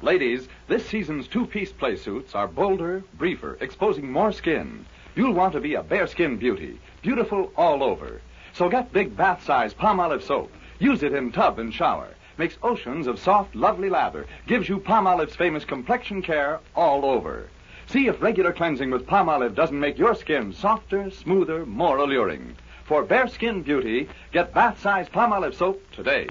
Ladies, 0.00 0.46
this 0.68 0.86
season's 0.86 1.26
two-piece 1.26 1.72
play 1.72 1.96
suits 1.96 2.32
are 2.32 2.46
bolder, 2.46 3.02
briefer, 3.14 3.58
exposing 3.60 4.12
more 4.12 4.30
skin. 4.30 4.86
You'll 5.16 5.32
want 5.32 5.54
to 5.54 5.60
be 5.60 5.74
a 5.74 5.82
bearskin 5.82 6.36
beauty, 6.36 6.78
beautiful 7.02 7.52
all 7.56 7.82
over. 7.82 8.20
So 8.52 8.68
get 8.68 8.92
big 8.92 9.16
bath-size 9.16 9.74
Palmolive 9.74 10.22
soap. 10.22 10.52
Use 10.78 11.02
it 11.02 11.14
in 11.14 11.32
tub 11.32 11.58
and 11.58 11.74
shower. 11.74 12.14
Makes 12.36 12.58
oceans 12.62 13.08
of 13.08 13.18
soft, 13.18 13.56
lovely 13.56 13.90
lather. 13.90 14.26
Gives 14.46 14.68
you 14.68 14.78
Palmolive's 14.78 15.34
famous 15.34 15.64
complexion 15.64 16.22
care 16.22 16.60
all 16.76 17.04
over. 17.04 17.48
See 17.88 18.06
if 18.06 18.22
regular 18.22 18.52
cleansing 18.52 18.92
with 18.92 19.04
Palmolive 19.04 19.56
doesn't 19.56 19.80
make 19.80 19.98
your 19.98 20.14
skin 20.14 20.52
softer, 20.52 21.10
smoother, 21.10 21.66
more 21.66 21.96
alluring. 21.96 22.54
For 22.84 23.02
bearskin 23.02 23.62
beauty, 23.62 24.08
get 24.30 24.54
bath-size 24.54 25.08
Palmolive 25.08 25.54
soap 25.54 25.82
today. 25.90 26.28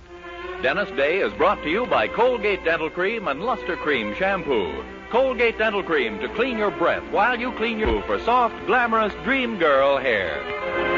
Dennis 0.61 0.89
Day 0.97 1.19
is 1.19 1.33
brought 1.33 1.63
to 1.63 1.69
you 1.69 1.85
by 1.85 2.07
Colgate 2.09 2.65
Dental 2.65 2.89
Cream 2.89 3.27
and 3.27 3.41
Luster 3.43 3.77
Cream 3.77 4.13
Shampoo. 4.15 4.83
Colgate 5.09 5.57
Dental 5.57 5.83
Cream 5.83 6.19
to 6.19 6.27
clean 6.35 6.57
your 6.57 6.71
breath 6.71 7.03
while 7.11 7.39
you 7.39 7.53
clean 7.53 7.79
your 7.79 8.03
for 8.03 8.19
soft, 8.19 8.55
glamorous 8.65 9.13
dream 9.23 9.57
girl 9.57 9.97
hair. 9.97 10.90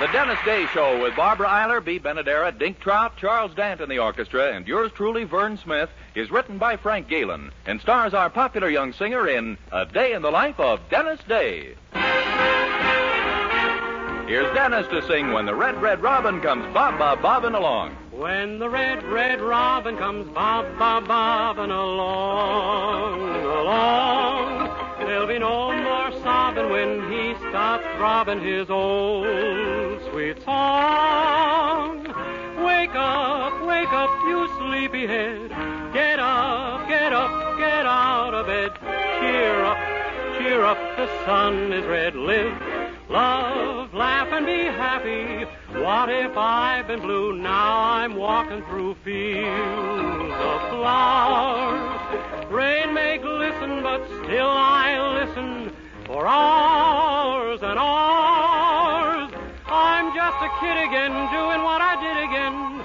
The 0.00 0.06
Dennis 0.12 0.38
Day 0.44 0.64
Show 0.66 1.02
with 1.02 1.16
Barbara 1.16 1.48
Eiler, 1.48 1.84
Bea 1.84 1.98
Benaderet, 1.98 2.56
Dink 2.56 2.78
Trout, 2.78 3.16
Charles 3.16 3.52
Dant 3.52 3.80
in 3.80 3.88
the 3.88 3.98
orchestra, 3.98 4.52
and 4.54 4.64
yours 4.64 4.92
truly, 4.94 5.24
Vern 5.24 5.56
Smith, 5.56 5.90
is 6.14 6.30
written 6.30 6.56
by 6.56 6.76
Frank 6.76 7.08
Galen 7.08 7.50
and 7.66 7.80
stars 7.80 8.14
our 8.14 8.30
popular 8.30 8.68
young 8.68 8.92
singer 8.92 9.26
in 9.26 9.58
A 9.72 9.86
Day 9.86 10.12
in 10.12 10.22
the 10.22 10.30
Life 10.30 10.60
of 10.60 10.78
Dennis 10.88 11.18
Day. 11.26 11.74
Here's 14.28 14.54
Dennis 14.54 14.86
to 14.86 15.04
sing 15.08 15.32
When 15.32 15.46
the 15.46 15.54
Red, 15.56 15.82
Red 15.82 16.00
Robin 16.00 16.40
Comes 16.42 16.72
Bob, 16.72 16.96
Bob, 16.96 17.20
bobbing 17.20 17.54
along. 17.54 17.96
When 18.12 18.60
the 18.60 18.68
red, 18.68 19.02
red 19.04 19.40
robin 19.40 19.96
comes 19.96 20.26
bob, 20.34 20.78
bob, 20.78 21.06
bobbing 21.06 21.70
along, 21.70 23.20
along, 23.20 25.06
there'll 25.06 25.28
be 25.28 25.38
no 25.38 25.77
sobbing 26.58 26.70
when 26.70 27.10
he 27.10 27.34
starts 27.50 27.84
throbbing 27.96 28.40
his 28.40 28.70
old 28.70 29.26
sweet 30.10 30.42
song. 30.42 32.04
Wake 32.64 32.94
up, 32.94 33.66
wake 33.66 33.92
up, 33.92 34.10
you 34.26 34.48
sleepyhead. 34.58 35.50
Get 35.92 36.18
up, 36.18 36.88
get 36.88 37.12
up, 37.12 37.58
get 37.58 37.86
out 37.86 38.34
of 38.34 38.46
bed. 38.46 38.70
Cheer 39.20 39.64
up, 39.64 39.78
cheer 40.38 40.64
up, 40.64 40.78
the 40.96 41.06
sun 41.24 41.72
is 41.72 41.84
red. 41.86 42.14
Live, 42.14 42.60
love, 43.08 43.94
laugh, 43.94 44.28
and 44.32 44.46
be 44.46 44.64
happy. 44.64 45.44
What 45.80 46.08
if 46.08 46.36
I've 46.36 46.88
been 46.88 47.00
blue? 47.00 47.36
Now 47.36 47.78
I'm 47.78 48.16
walking 48.16 48.62
through 48.64 48.96
fields 49.04 50.34
of 50.34 50.60
flowers. 50.70 52.50
Rain 52.50 52.94
may 52.94 53.18
glisten, 53.18 53.82
but 53.82 54.04
still 54.24 54.48
I 54.48 55.24
listen 55.24 55.77
for 56.08 56.26
hours 56.26 57.60
and 57.62 57.78
hours. 57.78 59.30
I'm 59.66 60.14
just 60.14 60.38
a 60.42 60.48
kid 60.58 60.78
again, 60.88 61.12
doing 61.12 61.62
what 61.62 61.82
I 61.82 61.94
did 62.00 62.16
again, 62.24 62.82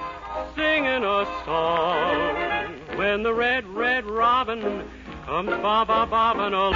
singing 0.55 1.03
a 1.05 1.25
song. 1.45 2.97
When 2.97 3.23
the 3.23 3.33
red, 3.33 3.65
red 3.65 4.05
robin 4.05 4.83
comes 5.25 5.49
bob, 5.49 5.87
bob, 5.87 6.09
bobbing 6.09 6.53
along. 6.53 6.73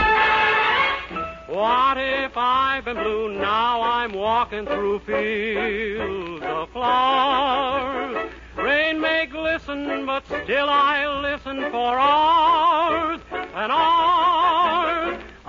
What 1.50 1.98
if 1.98 2.38
I've 2.38 2.86
been 2.86 2.96
blue? 2.96 3.34
Now 3.34 3.82
I'm 3.82 4.14
walking 4.14 4.66
through 4.66 5.00
fields 5.00 6.46
of 6.46 6.70
flowers. 6.70 8.32
Rain 8.56 9.02
may 9.02 9.26
glisten, 9.26 10.06
but 10.06 10.26
still 10.26 10.70
I 10.70 11.06
listen 11.22 11.70
for 11.72 12.00
hours 12.00 13.20
and 13.32 13.72
hours. 13.72 14.37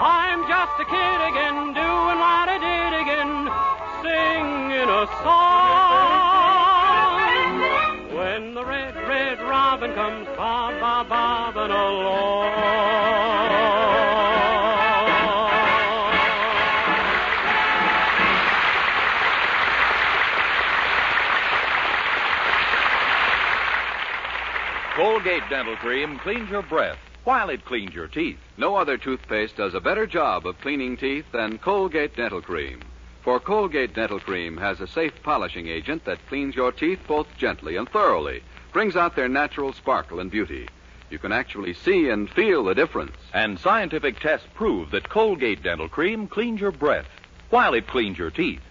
I'm 0.01 0.47
just 0.47 0.79
a 0.79 0.85
kid 0.85 1.21
again, 1.27 1.75
doing 1.75 2.19
what 2.23 2.49
I 2.49 2.59
did 2.63 2.95
again, 3.03 3.51
singing 3.99 4.89
a 4.89 5.07
song. 5.27 5.59
When 8.17 8.55
the 8.55 8.65
red, 8.65 8.95
red 8.95 9.41
robin 9.41 9.93
comes 9.95 10.27
bob, 10.37 10.79
bob, 10.79 11.09
bobbing 11.09 11.73
along. 11.73 13.09
Colgate 24.95 25.43
Dental 25.51 25.75
Cream 25.77 26.21
cleans 26.21 26.49
your 26.51 26.63
breath 26.63 26.99
while 27.29 27.51
it 27.51 27.63
cleans 27.67 27.95
your 27.95 28.09
teeth. 28.09 28.39
No 28.57 28.75
other 28.75 28.97
toothpaste 28.97 29.55
does 29.55 29.75
a 29.75 29.81
better 29.83 30.07
job 30.07 30.47
of 30.47 30.59
cleaning 30.63 30.97
teeth 30.97 31.27
than 31.31 31.59
Colgate 31.59 32.17
Dental 32.17 32.41
Cream. 32.41 32.81
For 33.23 33.39
Colgate 33.39 33.93
Dental 33.95 34.19
Cream 34.19 34.57
has 34.57 34.81
a 34.81 34.87
safe 34.87 35.13
polishing 35.23 35.69
agent 35.69 36.07
that 36.07 36.27
cleans 36.29 36.57
your 36.57 36.73
teeth 36.73 37.01
both 37.07 37.27
gently 37.37 37.77
and 37.77 37.87
thoroughly, 37.87 38.43
brings 38.73 38.97
out 38.97 39.15
their 39.15 39.29
natural 39.29 39.75
sparkle 39.75 40.21
and 40.21 40.31
beauty. 40.31 40.71
You 41.11 41.19
can 41.19 41.31
actually 41.31 41.75
see 41.75 42.09
and 42.09 42.31
feel 42.31 42.65
the 42.65 42.75
difference. 42.75 43.19
And 43.35 43.59
scientific 43.59 44.21
tests 44.21 44.47
prove 44.55 44.91
that 44.93 45.11
Colgate 45.11 45.63
Dental 45.63 45.91
Cream 45.91 46.29
cleans 46.29 46.63
your 46.63 46.73
breath 46.73 47.09
while 47.51 47.75
it 47.75 47.89
cleans 47.89 48.17
your 48.17 48.31
teeth. 48.31 48.63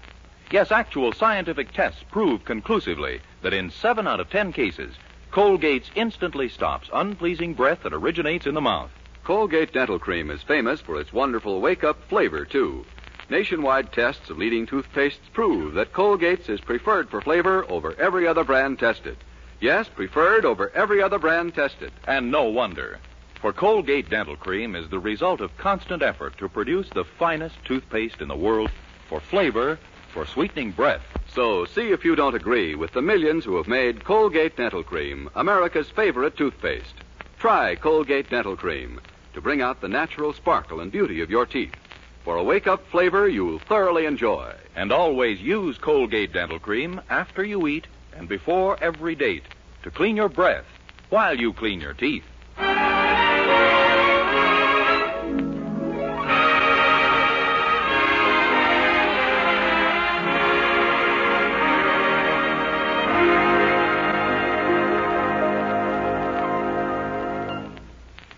Yes, 0.50 0.72
actual 0.72 1.14
scientific 1.14 1.74
tests 1.74 2.02
prove 2.10 2.44
conclusively 2.44 3.22
that 3.44 3.54
in 3.54 3.70
seven 3.70 4.08
out 4.08 4.20
of 4.20 4.32
ten 4.32 4.52
cases, 4.52 4.96
Colgate's 5.38 5.92
instantly 5.94 6.50
stops 6.50 6.90
unpleasing 6.92 7.54
breath 7.54 7.84
that 7.84 7.94
originates 7.94 8.48
in 8.48 8.56
the 8.56 8.60
mouth. 8.60 8.90
Colgate 9.24 9.72
Dental 9.72 10.00
Cream 10.00 10.32
is 10.32 10.42
famous 10.42 10.82
for 10.82 11.00
its 11.00 11.14
wonderful 11.14 11.62
wake 11.62 11.84
up 11.84 12.02
flavor, 12.10 12.44
too. 12.44 12.84
Nationwide 13.30 13.94
tests 13.94 14.32
of 14.32 14.40
leading 14.40 14.66
toothpastes 14.66 15.32
prove 15.34 15.76
that 15.76 15.94
Colgate's 15.94 16.50
is 16.50 16.60
preferred 16.60 17.08
for 17.08 17.22
flavor 17.22 17.70
over 17.70 17.94
every 18.00 18.26
other 18.26 18.44
brand 18.44 18.80
tested. 18.80 19.16
Yes, 19.60 19.88
preferred 19.88 20.44
over 20.44 20.72
every 20.74 21.04
other 21.04 21.20
brand 21.20 21.54
tested. 21.54 21.92
And 22.08 22.32
no 22.32 22.46
wonder. 22.46 22.98
For 23.40 23.54
Colgate 23.54 24.10
Dental 24.10 24.38
Cream 24.38 24.76
is 24.76 24.90
the 24.90 24.98
result 24.98 25.40
of 25.40 25.56
constant 25.56 26.02
effort 26.02 26.36
to 26.40 26.50
produce 26.50 26.90
the 26.90 27.06
finest 27.06 27.64
toothpaste 27.64 28.22
in 28.22 28.28
the 28.28 28.36
world 28.36 28.72
for 29.08 29.20
flavor, 29.20 29.78
for 30.12 30.26
sweetening 30.26 30.72
breath. 30.72 31.06
So 31.38 31.66
see 31.66 31.92
if 31.92 32.04
you 32.04 32.16
don't 32.16 32.34
agree 32.34 32.74
with 32.74 32.94
the 32.94 33.02
millions 33.04 33.46
who 33.46 33.58
have 33.58 33.68
made 33.68 34.04
Colgate 34.04 34.58
Dental 34.58 34.82
Cream 34.82 35.30
America's 35.36 35.88
favorite 35.88 36.36
toothpaste. 36.36 36.96
Try 37.38 37.76
Colgate 37.76 38.28
Dental 38.28 38.58
Cream 38.58 39.00
to 39.36 39.40
bring 39.40 39.62
out 39.62 39.80
the 39.80 39.88
natural 39.88 40.34
sparkle 40.34 40.80
and 40.80 40.92
beauty 40.92 41.22
of 41.22 41.30
your 41.30 41.46
teeth. 41.46 41.76
For 42.24 42.38
a 42.38 42.44
wake 42.44 42.66
up 42.66 42.88
flavor 42.88 43.30
you'll 43.30 43.60
thoroughly 43.60 44.08
enjoy. 44.08 44.52
And 44.76 44.92
always 44.92 45.40
use 45.40 45.78
Colgate 45.78 46.34
Dental 46.34 46.58
Cream 46.58 47.02
after 47.08 47.46
you 47.46 47.68
eat 47.68 47.86
and 48.16 48.28
before 48.28 48.76
every 48.82 49.14
date 49.14 49.46
to 49.84 49.92
clean 49.92 50.16
your 50.16 50.30
breath 50.30 50.66
while 51.12 51.40
you 51.40 51.54
clean 51.54 51.80
your 51.80 51.94
teeth. 51.94 52.26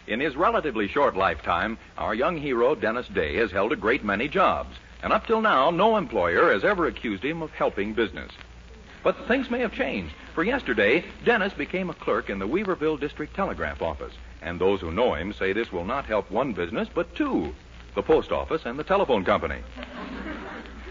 In 0.09 0.19
his 0.19 0.35
relatively 0.35 0.87
short 0.87 1.15
lifetime, 1.15 1.77
our 1.95 2.15
young 2.15 2.35
hero, 2.35 2.73
Dennis 2.73 3.07
Day, 3.09 3.35
has 3.35 3.51
held 3.51 3.71
a 3.71 3.75
great 3.75 4.03
many 4.03 4.27
jobs. 4.27 4.75
And 5.03 5.13
up 5.13 5.27
till 5.27 5.39
now, 5.39 5.69
no 5.69 5.97
employer 5.97 6.51
has 6.51 6.63
ever 6.63 6.87
accused 6.87 7.23
him 7.23 7.43
of 7.43 7.51
helping 7.51 7.93
business. 7.93 8.31
But 9.03 9.27
things 9.27 9.51
may 9.51 9.59
have 9.59 9.71
changed, 9.71 10.15
for 10.33 10.43
yesterday, 10.43 11.05
Dennis 11.23 11.53
became 11.53 11.91
a 11.91 11.93
clerk 11.93 12.31
in 12.31 12.39
the 12.39 12.47
Weaverville 12.47 12.99
District 12.99 13.35
Telegraph 13.35 13.83
Office. 13.83 14.13
And 14.41 14.59
those 14.59 14.81
who 14.81 14.91
know 14.91 15.13
him 15.13 15.31
say 15.31 15.53
this 15.53 15.71
will 15.71 15.85
not 15.85 16.05
help 16.05 16.31
one 16.31 16.53
business, 16.53 16.89
but 16.93 17.13
two 17.15 17.53
the 17.93 18.01
post 18.01 18.31
office 18.31 18.63
and 18.65 18.79
the 18.79 18.83
telephone 18.83 19.23
company. 19.23 19.61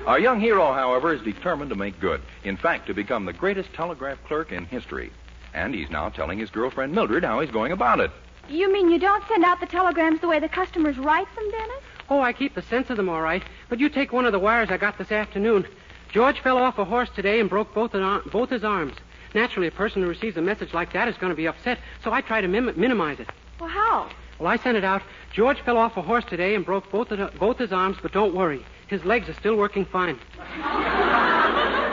Our 0.06 0.21
young 0.21 0.41
hero, 0.41 0.73
however, 0.73 1.12
is 1.12 1.23
determined 1.23 1.71
to 1.71 1.76
make 1.76 1.99
good. 1.99 2.21
In 2.44 2.56
fact, 2.56 2.87
to 2.87 2.94
become 2.94 3.25
the 3.25 3.32
greatest 3.32 3.73
telegraph 3.73 4.19
clerk 4.26 4.53
in 4.53 4.67
history. 4.67 5.11
And 5.55 5.75
he's 5.75 5.91
now 5.91 6.09
telling 6.09 6.38
his 6.38 6.50
girlfriend 6.50 6.93
Mildred 6.93 7.25
how 7.25 7.41
he's 7.41 7.50
going 7.50 7.73
about 7.73 7.99
it. 7.99 8.12
You 8.49 8.73
mean 8.73 8.91
you 8.91 8.99
don't 8.99 9.27
send 9.29 9.45
out 9.45 9.61
the 9.61 9.67
telegrams 9.67 10.21
the 10.21 10.29
way 10.29 10.41
the 10.41 10.49
customers 10.49 10.97
write 10.99 11.27
them, 11.35 11.50
Dennis? 11.50 11.83
Oh, 12.09 12.21
I 12.21 12.33
keep 12.33 12.55
the 12.55 12.62
sense 12.62 12.89
of 12.89 12.97
them 12.97 13.09
all 13.09 13.21
right. 13.21 13.43
But 13.69 13.79
you 13.79 13.89
take 13.89 14.12
one 14.12 14.25
of 14.25 14.33
the 14.33 14.39
wires 14.39 14.71
I 14.71 14.79
got 14.79 14.97
this 14.97 15.12
afternoon. 15.12 15.67
George 16.11 16.41
fell 16.41 16.56
off 16.56 16.79
a 16.79 16.85
horse 16.85 17.11
today 17.15 17.41
and 17.41 17.50
broke 17.50 17.75
both, 17.75 17.95
an, 17.95 18.23
both 18.33 18.49
his 18.49 18.65
arms. 18.65 18.95
Naturally, 19.35 19.69
a 19.69 19.73
person 19.73 20.03
who 20.03 20.09
receives 20.09 20.39
a 20.39 20.43
message 20.43 20.73
like 20.73 20.95
that 20.95 21.09
is 21.09 21.17
going 21.19 21.31
to 21.31 21.37
be 21.37 21.47
upset, 21.47 21.79
so 22.03 22.12
I 22.12 22.23
try 22.23 22.41
to 22.41 22.49
mim- 22.49 22.73
minimize 22.77 23.21
it. 23.21 23.29
Well, 23.61 23.69
how? 23.69 24.09
Well, 24.39 24.49
I 24.49 24.56
sent 24.56 24.79
it 24.79 24.85
out. 24.85 25.03
George 25.35 25.61
fell 25.61 25.77
off 25.77 25.99
a 25.99 26.03
horse 26.03 26.25
today 26.25 26.55
and 26.55 26.65
broke 26.65 26.91
both, 26.91 27.11
of, 27.11 27.35
both 27.39 27.59
his 27.59 27.73
arms, 27.73 27.99
but 28.00 28.12
don't 28.12 28.35
worry. 28.35 28.65
His 28.87 29.05
legs 29.05 29.29
are 29.29 29.35
still 29.35 29.56
working 29.56 29.85
fine. 29.85 30.19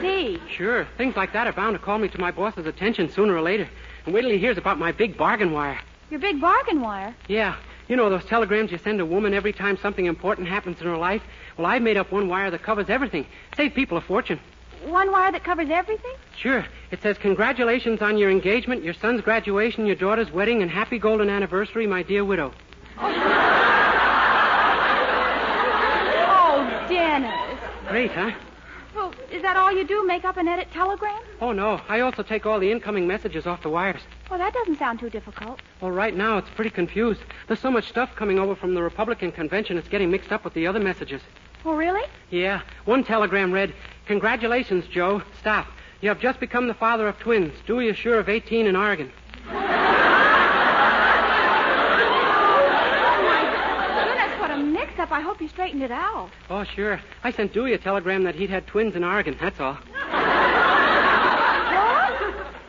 See. 0.00 0.40
Sure, 0.56 0.86
things 0.96 1.16
like 1.16 1.32
that 1.32 1.46
are 1.46 1.52
bound 1.52 1.74
to 1.74 1.78
call 1.78 1.98
me 1.98 2.08
to 2.08 2.20
my 2.20 2.30
boss's 2.30 2.66
attention 2.66 3.10
sooner 3.10 3.34
or 3.34 3.42
later. 3.42 3.68
And 4.04 4.14
wait 4.14 4.22
till 4.22 4.30
he 4.30 4.38
hears 4.38 4.58
about 4.58 4.78
my 4.78 4.92
big 4.92 5.16
bargain 5.16 5.52
wire. 5.52 5.80
Your 6.10 6.20
big 6.20 6.40
bargain 6.40 6.80
wire. 6.80 7.14
Yeah, 7.28 7.56
you 7.88 7.96
know 7.96 8.08
those 8.08 8.24
telegrams 8.24 8.70
you 8.70 8.78
send 8.78 9.00
a 9.00 9.06
woman 9.06 9.34
every 9.34 9.52
time 9.52 9.76
something 9.76 10.06
important 10.06 10.48
happens 10.48 10.80
in 10.80 10.86
her 10.86 10.96
life? 10.96 11.22
Well, 11.56 11.66
I've 11.66 11.82
made 11.82 11.96
up 11.96 12.12
one 12.12 12.28
wire 12.28 12.50
that 12.50 12.62
covers 12.62 12.88
everything. 12.88 13.26
Save 13.56 13.74
people 13.74 13.96
a 13.96 14.00
fortune. 14.00 14.38
One 14.84 15.10
wire 15.10 15.32
that 15.32 15.42
covers 15.42 15.70
everything? 15.70 16.14
Sure. 16.38 16.64
It 16.90 17.02
says, 17.02 17.18
Congratulations 17.18 18.00
on 18.00 18.16
your 18.16 18.30
engagement, 18.30 18.84
your 18.84 18.94
son's 18.94 19.20
graduation, 19.22 19.86
your 19.86 19.96
daughter's 19.96 20.30
wedding, 20.30 20.62
and 20.62 20.70
happy 20.70 20.98
golden 20.98 21.28
anniversary, 21.28 21.86
my 21.86 22.02
dear 22.02 22.24
widow. 22.24 22.52
Oh, 26.30 26.86
Dennis. 26.88 27.58
Great, 27.88 28.12
huh? 28.12 28.30
Well, 28.94 29.12
is 29.30 29.42
that 29.42 29.56
all 29.56 29.70
you 29.72 29.86
do? 29.86 30.06
Make 30.06 30.24
up 30.24 30.36
and 30.36 30.48
edit 30.48 30.68
telegrams? 30.72 31.24
Oh, 31.40 31.52
no. 31.52 31.80
I 31.88 32.00
also 32.00 32.22
take 32.22 32.46
all 32.46 32.58
the 32.58 32.70
incoming 32.70 33.06
messages 33.06 33.46
off 33.46 33.62
the 33.62 33.68
wires. 33.68 34.00
Well, 34.30 34.38
that 34.38 34.52
doesn't 34.54 34.78
sound 34.78 34.98
too 35.00 35.10
difficult. 35.10 35.60
Well, 35.80 35.90
right 35.90 36.14
now 36.16 36.38
it's 36.38 36.48
pretty 36.50 36.70
confused. 36.70 37.20
There's 37.46 37.60
so 37.60 37.70
much 37.70 37.88
stuff 37.88 38.14
coming 38.16 38.38
over 38.38 38.56
from 38.56 38.74
the 38.74 38.82
Republican 38.82 39.32
convention, 39.32 39.76
it's 39.78 39.88
getting 39.88 40.10
mixed 40.10 40.32
up 40.32 40.44
with 40.44 40.54
the 40.54 40.66
other 40.66 40.80
messages. 40.80 41.20
Oh, 41.64 41.74
really? 41.74 42.08
Yeah. 42.30 42.62
One 42.84 43.04
telegram 43.04 43.52
read, 43.52 43.74
Congratulations, 44.06 44.86
Joe. 44.86 45.22
Stop. 45.38 45.66
You 46.00 46.08
have 46.08 46.20
just 46.20 46.40
become 46.40 46.66
the 46.68 46.74
father 46.74 47.08
of 47.08 47.18
twins. 47.18 47.52
Dewey 47.66 47.88
is 47.88 47.96
sure 47.96 48.18
of 48.18 48.28
18 48.28 48.66
in 48.66 48.74
Oregon. 48.76 49.12
Goodness, 53.94 54.40
what 54.40 54.50
a 54.50 54.56
mix-up. 54.56 55.07
I 55.18 55.20
hope 55.20 55.40
you 55.40 55.48
straightened 55.48 55.82
it 55.82 55.90
out. 55.90 56.30
Oh, 56.48 56.62
sure. 56.62 57.00
I 57.24 57.32
sent 57.32 57.52
Dewey 57.52 57.72
a 57.72 57.78
telegram 57.78 58.22
that 58.22 58.36
he'd 58.36 58.50
had 58.50 58.68
twins 58.68 58.94
in 58.94 59.02
Oregon, 59.02 59.36
that's 59.40 59.58
all. 59.58 59.74
What? 59.74 60.12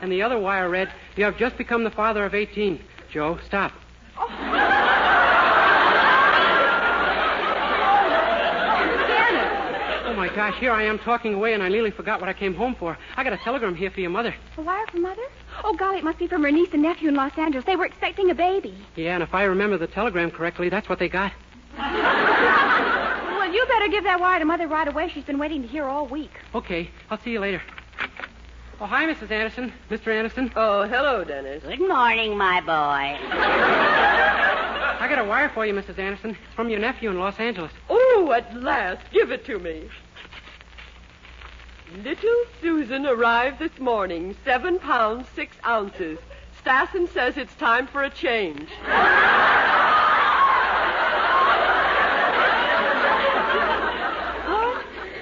And 0.01 0.11
the 0.11 0.23
other 0.23 0.39
wire 0.39 0.67
read, 0.67 0.91
You 1.15 1.25
have 1.25 1.37
just 1.37 1.59
become 1.59 1.83
the 1.83 1.91
father 1.91 2.25
of 2.25 2.33
18. 2.33 2.79
Joe, 3.11 3.37
stop. 3.45 3.71
Dennis. 9.07 9.51
Oh, 10.07 10.13
my 10.17 10.29
gosh, 10.35 10.55
here 10.59 10.71
I 10.71 10.83
am 10.83 10.97
talking 10.99 11.35
away, 11.35 11.53
and 11.53 11.61
I 11.61 11.69
nearly 11.69 11.91
forgot 11.91 12.19
what 12.19 12.29
I 12.29 12.33
came 12.33 12.55
home 12.55 12.73
for. 12.73 12.97
I 13.15 13.23
got 13.23 13.33
a 13.33 13.37
telegram 13.37 13.75
here 13.75 13.91
for 13.91 13.99
your 14.01 14.09
mother. 14.09 14.33
A 14.57 14.61
wire 14.61 14.87
from 14.87 15.03
Mother? 15.03 15.21
Oh, 15.63 15.75
golly, 15.75 15.99
it 15.99 16.03
must 16.03 16.17
be 16.17 16.25
from 16.27 16.41
her 16.43 16.51
niece 16.51 16.69
and 16.73 16.81
nephew 16.81 17.09
in 17.09 17.15
Los 17.15 17.37
Angeles. 17.37 17.65
They 17.65 17.75
were 17.75 17.85
expecting 17.85 18.31
a 18.31 18.35
baby. 18.35 18.75
Yeah, 18.95 19.13
and 19.13 19.21
if 19.23 19.35
I 19.35 19.43
remember 19.43 19.77
the 19.77 19.85
telegram 19.87 20.31
correctly, 20.31 20.69
that's 20.69 20.89
what 20.89 20.97
they 20.97 21.09
got. 21.09 21.31
Well, 23.39 23.53
you 23.53 23.65
better 23.67 23.87
give 23.87 24.03
that 24.03 24.19
wire 24.19 24.39
to 24.39 24.45
Mother 24.45 24.67
right 24.67 24.87
away. 24.87 25.09
She's 25.09 25.23
been 25.23 25.39
waiting 25.39 25.61
to 25.61 25.67
hear 25.67 25.85
all 25.85 26.05
week. 26.05 26.31
Okay, 26.53 26.89
I'll 27.09 27.19
see 27.21 27.31
you 27.31 27.39
later. 27.39 27.61
Oh, 28.81 28.85
hi, 28.85 29.05
Mrs. 29.05 29.31
Anderson. 29.31 29.71
Mr. 29.89 30.07
Anderson. 30.07 30.51
Oh, 30.55 30.83
hello, 30.83 31.23
Dennis. 31.23 31.63
Good 31.63 31.79
morning, 31.79 32.37
my 32.37 32.61
boy. 32.61 33.17
I 35.01 35.07
got 35.09 35.19
a 35.19 35.23
wire 35.23 35.49
for 35.49 35.65
you, 35.65 35.73
Mrs. 35.73 35.97
Anderson. 35.97 36.31
It's 36.31 36.53
from 36.55 36.69
your 36.69 36.79
nephew 36.79 37.09
in 37.09 37.17
Los 37.17 37.39
Angeles. 37.39 37.71
Oh, 37.89 38.33
at 38.35 38.53
last. 38.55 39.09
Give 39.11 39.31
it 39.31 39.45
to 39.45 39.57
me. 39.57 39.89
Little 42.03 42.43
Susan 42.61 43.07
arrived 43.07 43.59
this 43.59 43.79
morning, 43.79 44.35
seven 44.45 44.79
pounds, 44.79 45.27
six 45.33 45.55
ounces. 45.65 46.19
Stassen 46.63 47.11
says 47.13 47.37
it's 47.37 47.55
time 47.55 47.87
for 47.87 48.03
a 48.03 48.09
change. 48.09 48.67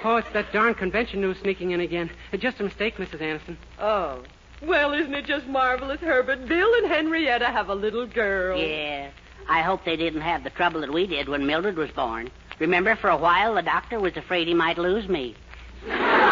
Oh, 0.08 0.16
it's 0.16 0.30
that 0.30 0.54
darn 0.54 0.74
convention 0.74 1.20
news 1.20 1.38
sneaking 1.40 1.72
in 1.72 1.82
again. 1.82 2.10
Uh, 2.32 2.38
just 2.38 2.62
a 2.62 2.64
mistake, 2.64 2.96
Mrs. 2.96 3.20
Anderson. 3.20 3.58
Oh. 3.78 4.24
Well, 4.62 4.94
isn't 4.94 5.14
it 5.14 5.26
just 5.26 5.48
marvelous, 5.48 6.00
Herbert? 6.00 6.48
Bill 6.48 6.74
and 6.76 6.88
Henrietta 6.88 7.48
have 7.48 7.68
a 7.68 7.76
little 7.76 8.08
girl. 8.08 8.58
Yeah. 8.58 9.10
I 9.50 9.62
hope 9.62 9.84
they 9.84 9.98
didn't 9.98 10.22
have 10.22 10.46
the 10.46 10.50
trouble 10.50 10.80
that 10.80 10.94
we 10.94 11.08
did 11.08 11.28
when 11.28 11.46
Mildred 11.46 11.76
was 11.76 11.92
born. 11.92 12.32
Remember, 12.58 12.96
for 12.96 13.10
a 13.10 13.18
while, 13.18 13.56
the 13.56 13.62
doctor 13.62 14.00
was 14.00 14.16
afraid 14.16 14.48
he 14.48 14.54
might 14.54 14.78
lose 14.78 15.10
me. 15.10 15.36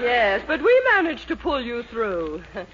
Yes, 0.00 0.42
but 0.46 0.62
we 0.62 0.82
managed 0.94 1.28
to 1.28 1.36
pull 1.36 1.60
you 1.60 1.82
through. 1.84 2.42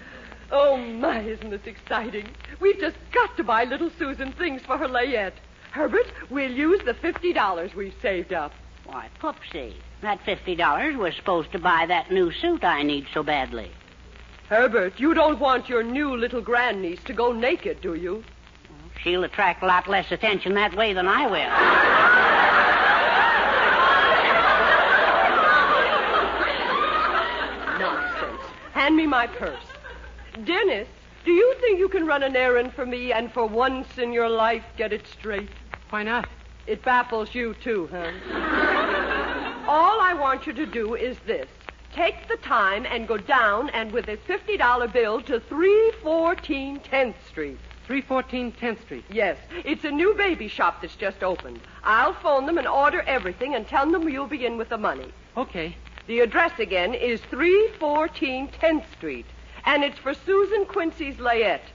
Oh, 0.52 0.76
my, 0.76 1.22
isn't 1.22 1.50
this 1.50 1.66
exciting? 1.66 2.28
We've 2.60 2.78
just 2.78 2.96
got 3.12 3.36
to 3.36 3.42
buy 3.42 3.64
little 3.64 3.90
Susan 3.98 4.30
things 4.30 4.62
for 4.62 4.78
her 4.78 4.86
layette. 4.86 5.32
Herbert, 5.76 6.10
we'll 6.30 6.52
use 6.52 6.80
the 6.86 6.94
$50 6.94 7.74
we've 7.74 7.92
saved 8.00 8.32
up. 8.32 8.54
Why, 8.86 9.10
Poopsie, 9.20 9.74
that 10.00 10.24
$50 10.24 10.96
was 10.96 11.14
supposed 11.14 11.52
to 11.52 11.58
buy 11.58 11.84
that 11.84 12.10
new 12.10 12.32
suit 12.32 12.64
I 12.64 12.82
need 12.82 13.06
so 13.12 13.22
badly. 13.22 13.70
Herbert, 14.48 14.98
you 14.98 15.12
don't 15.12 15.38
want 15.38 15.68
your 15.68 15.82
new 15.82 16.16
little 16.16 16.40
grandniece 16.40 17.04
to 17.04 17.12
go 17.12 17.30
naked, 17.30 17.82
do 17.82 17.92
you? 17.92 18.24
She'll 19.02 19.24
attract 19.24 19.62
a 19.62 19.66
lot 19.66 19.86
less 19.86 20.10
attention 20.10 20.54
that 20.54 20.74
way 20.74 20.94
than 20.94 21.06
I 21.06 21.26
will. 21.26 21.50
Nonsense. 27.78 28.42
Hand 28.72 28.96
me 28.96 29.06
my 29.06 29.26
purse. 29.26 29.66
Dennis, 30.42 30.88
do 31.26 31.32
you 31.32 31.54
think 31.60 31.78
you 31.78 31.90
can 31.90 32.06
run 32.06 32.22
an 32.22 32.34
errand 32.34 32.72
for 32.72 32.86
me 32.86 33.12
and 33.12 33.30
for 33.30 33.44
once 33.44 33.98
in 33.98 34.14
your 34.14 34.30
life 34.30 34.64
get 34.78 34.94
it 34.94 35.06
straight? 35.06 35.50
Why 35.90 36.02
not? 36.02 36.28
It 36.66 36.82
baffles 36.82 37.34
you, 37.34 37.54
too, 37.54 37.88
huh? 37.92 38.10
All 39.68 40.00
I 40.00 40.14
want 40.14 40.46
you 40.46 40.52
to 40.54 40.66
do 40.66 40.94
is 40.94 41.16
this. 41.26 41.48
Take 41.92 42.28
the 42.28 42.36
time 42.36 42.86
and 42.86 43.08
go 43.08 43.16
down 43.16 43.70
and 43.70 43.92
with 43.92 44.08
a 44.08 44.16
$50 44.16 44.92
bill 44.92 45.20
to 45.22 45.40
314 45.40 46.80
10th 46.80 47.14
Street. 47.26 47.58
314 47.86 48.52
10th 48.52 48.80
Street. 48.82 49.04
Yes, 49.08 49.38
it's 49.64 49.84
a 49.84 49.90
new 49.90 50.12
baby 50.14 50.48
shop 50.48 50.82
that's 50.82 50.96
just 50.96 51.22
opened. 51.22 51.60
I'll 51.84 52.14
phone 52.14 52.46
them 52.46 52.58
and 52.58 52.66
order 52.66 53.02
everything 53.02 53.54
and 53.54 53.66
tell 53.66 53.90
them 53.90 54.08
you'll 54.08 54.26
be 54.26 54.44
in 54.44 54.58
with 54.58 54.68
the 54.68 54.78
money. 54.78 55.12
Okay. 55.36 55.76
The 56.08 56.20
address 56.20 56.58
again 56.58 56.94
is 56.94 57.20
314 57.30 58.48
10th 58.48 58.90
Street, 58.92 59.26
and 59.64 59.84
it's 59.84 59.98
for 59.98 60.14
Susan 60.14 60.66
Quincy's 60.66 61.16
layette. 61.16 61.70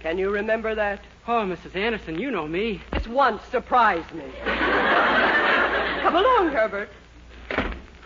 Can 0.00 0.18
you 0.18 0.30
remember 0.30 0.74
that? 0.74 1.00
Oh, 1.28 1.44
Mrs. 1.44 1.74
Anderson, 1.74 2.20
you 2.20 2.30
know 2.30 2.46
me. 2.46 2.80
This 2.92 3.08
once 3.08 3.42
surprised 3.50 4.12
me. 4.14 4.24
Come 4.44 6.14
along, 6.14 6.50
Herbert. 6.50 6.88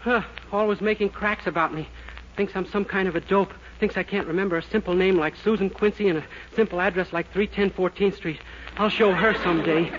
Huh. 0.01 0.23
Always 0.51 0.81
making 0.81 1.11
cracks 1.11 1.47
about 1.47 1.75
me. 1.75 1.87
Thinks 2.37 2.57
I'm 2.57 2.65
some 2.65 2.87
kind 2.87 3.09
of 3.09 3.17
a 3.17 3.21
dope. 3.21 3.53
Thinks 3.79 3.99
I 3.99 4.05
can't 4.05 4.27
remember 4.27 4.57
a 4.57 4.63
simple 4.63 4.95
name 4.95 5.19
like 5.19 5.37
Susan 5.37 5.69
Quincy 5.69 6.09
and 6.09 6.19
a 6.19 6.25
simple 6.57 6.81
address 6.81 7.13
like 7.13 7.31
310 7.33 7.71
14th 7.77 8.17
Street. 8.17 8.41
I'll 8.79 8.89
show 8.89 9.13
her 9.13 9.35
someday. 9.43 9.93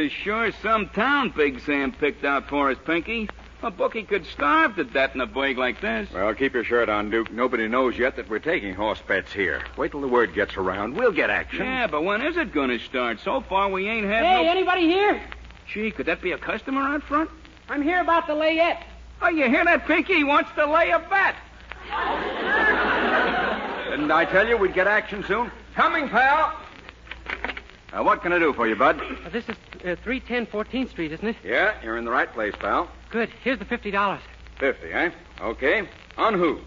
Is 0.00 0.10
sure 0.10 0.50
some 0.62 0.88
town 0.88 1.32
Big 1.36 1.60
Sam 1.60 1.92
picked 1.92 2.24
out 2.24 2.48
for 2.48 2.70
us, 2.70 2.78
Pinky. 2.84 3.28
A 3.62 3.70
bookie 3.70 4.04
could 4.04 4.24
starve 4.24 4.76
to 4.76 4.84
death 4.84 5.14
in 5.14 5.20
a 5.20 5.26
burg 5.26 5.58
like 5.58 5.82
this. 5.82 6.10
Well, 6.12 6.34
keep 6.34 6.54
your 6.54 6.64
shirt 6.64 6.88
on, 6.88 7.10
Duke. 7.10 7.30
Nobody 7.30 7.68
knows 7.68 7.98
yet 7.98 8.16
that 8.16 8.28
we're 8.30 8.38
taking 8.38 8.74
horse 8.74 9.02
bets 9.06 9.32
here. 9.32 9.62
Wait 9.76 9.90
till 9.90 10.00
the 10.00 10.08
word 10.08 10.32
gets 10.34 10.56
around. 10.56 10.94
We'll 10.96 11.12
get 11.12 11.28
action. 11.28 11.66
Yeah, 11.66 11.86
but 11.86 12.02
when 12.02 12.22
is 12.22 12.38
it 12.38 12.54
going 12.54 12.70
to 12.70 12.78
start? 12.78 13.20
So 13.20 13.42
far, 13.42 13.68
we 13.68 13.86
ain't 13.86 14.06
had 14.06 14.24
Hey, 14.24 14.44
no... 14.44 14.50
anybody 14.50 14.86
here? 14.86 15.22
Gee, 15.70 15.90
could 15.90 16.06
that 16.06 16.22
be 16.22 16.32
a 16.32 16.38
customer 16.38 16.80
out 16.80 17.02
front? 17.02 17.28
I'm 17.68 17.82
here 17.82 18.00
about 18.00 18.26
the 18.26 18.32
layette. 18.32 18.82
Oh, 19.20 19.28
you 19.28 19.46
hear 19.48 19.64
that, 19.66 19.86
Pinky? 19.86 20.14
He 20.14 20.24
wants 20.24 20.50
to 20.54 20.64
lay 20.64 20.90
a 20.90 20.98
bet. 20.98 21.36
Didn't 23.90 24.10
I 24.10 24.24
tell 24.24 24.48
you 24.48 24.56
we'd 24.56 24.72
get 24.72 24.86
action 24.86 25.22
soon? 25.24 25.50
Coming, 25.74 26.08
pal. 26.08 26.58
Uh, 27.92 28.02
what 28.02 28.22
can 28.22 28.32
I 28.32 28.38
do 28.38 28.52
for 28.52 28.68
you, 28.68 28.76
Bud? 28.76 29.00
Uh, 29.00 29.28
this 29.30 29.44
is 29.48 29.56
uh, 29.84 29.96
310 30.02 30.46
14th 30.46 30.90
Street, 30.90 31.12
isn't 31.12 31.26
it? 31.26 31.36
Yeah, 31.44 31.74
you're 31.82 31.96
in 31.96 32.04
the 32.04 32.10
right 32.10 32.32
place, 32.32 32.54
pal. 32.60 32.88
Good. 33.10 33.30
Here's 33.42 33.58
the 33.58 33.64
$50. 33.64 34.18
Fifty, 34.58 34.92
eh? 34.92 35.10
Okay. 35.40 35.88
On 36.16 36.34
who? 36.34 36.60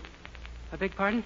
I 0.72 0.76
beg 0.76 0.96
pardon? 0.96 1.24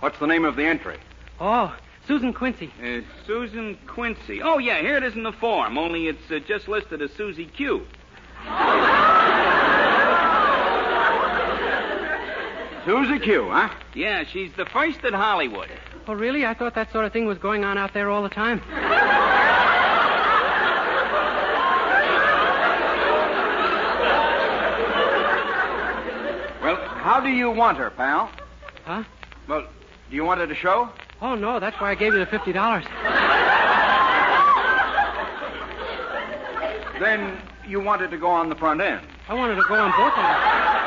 What's 0.00 0.18
the 0.18 0.26
name 0.26 0.44
of 0.44 0.56
the 0.56 0.64
entry? 0.64 0.96
Oh, 1.40 1.76
Susan 2.06 2.32
Quincy. 2.32 2.72
Uh, 2.82 3.00
Susan 3.26 3.76
Quincy. 3.86 4.40
Oh, 4.40 4.58
yeah, 4.58 4.80
here 4.80 4.96
it 4.96 5.02
is 5.02 5.14
in 5.14 5.24
the 5.24 5.32
form, 5.32 5.76
only 5.76 6.06
it's 6.06 6.30
uh, 6.30 6.38
just 6.38 6.68
listed 6.68 7.02
as 7.02 7.12
Susie 7.12 7.46
Q. 7.46 7.84
Susie 12.84 13.18
Q, 13.18 13.48
huh? 13.50 13.68
Yeah, 13.94 14.24
she's 14.24 14.52
the 14.56 14.66
first 14.66 15.04
at 15.04 15.12
Hollywood. 15.12 15.68
Oh, 16.06 16.14
really? 16.14 16.46
I 16.46 16.54
thought 16.54 16.74
that 16.74 16.90
sort 16.92 17.04
of 17.04 17.12
thing 17.12 17.26
was 17.26 17.38
going 17.38 17.64
on 17.64 17.76
out 17.76 17.92
there 17.92 18.08
all 18.08 18.22
the 18.22 18.28
time. 18.28 18.62
Well, 26.62 26.76
how 26.76 27.20
do 27.20 27.28
you 27.28 27.50
want 27.50 27.78
her, 27.78 27.90
pal? 27.90 28.30
Huh? 28.84 29.04
Well, 29.48 29.66
do 30.10 30.16
you 30.16 30.24
want 30.24 30.40
her 30.40 30.46
to 30.46 30.54
show? 30.54 30.88
Oh, 31.20 31.34
no, 31.34 31.60
that's 31.60 31.78
why 31.80 31.90
I 31.90 31.94
gave 31.94 32.12
you 32.14 32.20
the 32.20 32.26
$50. 32.26 32.54
Then 37.00 37.38
you 37.66 37.80
wanted 37.80 38.10
to 38.10 38.18
go 38.18 38.28
on 38.28 38.48
the 38.48 38.56
front 38.56 38.80
end. 38.80 39.06
I 39.28 39.34
wanted 39.34 39.56
to 39.56 39.62
go 39.68 39.74
on 39.74 39.90
both 39.92 40.12
of 40.12 40.22
them. 40.22 40.77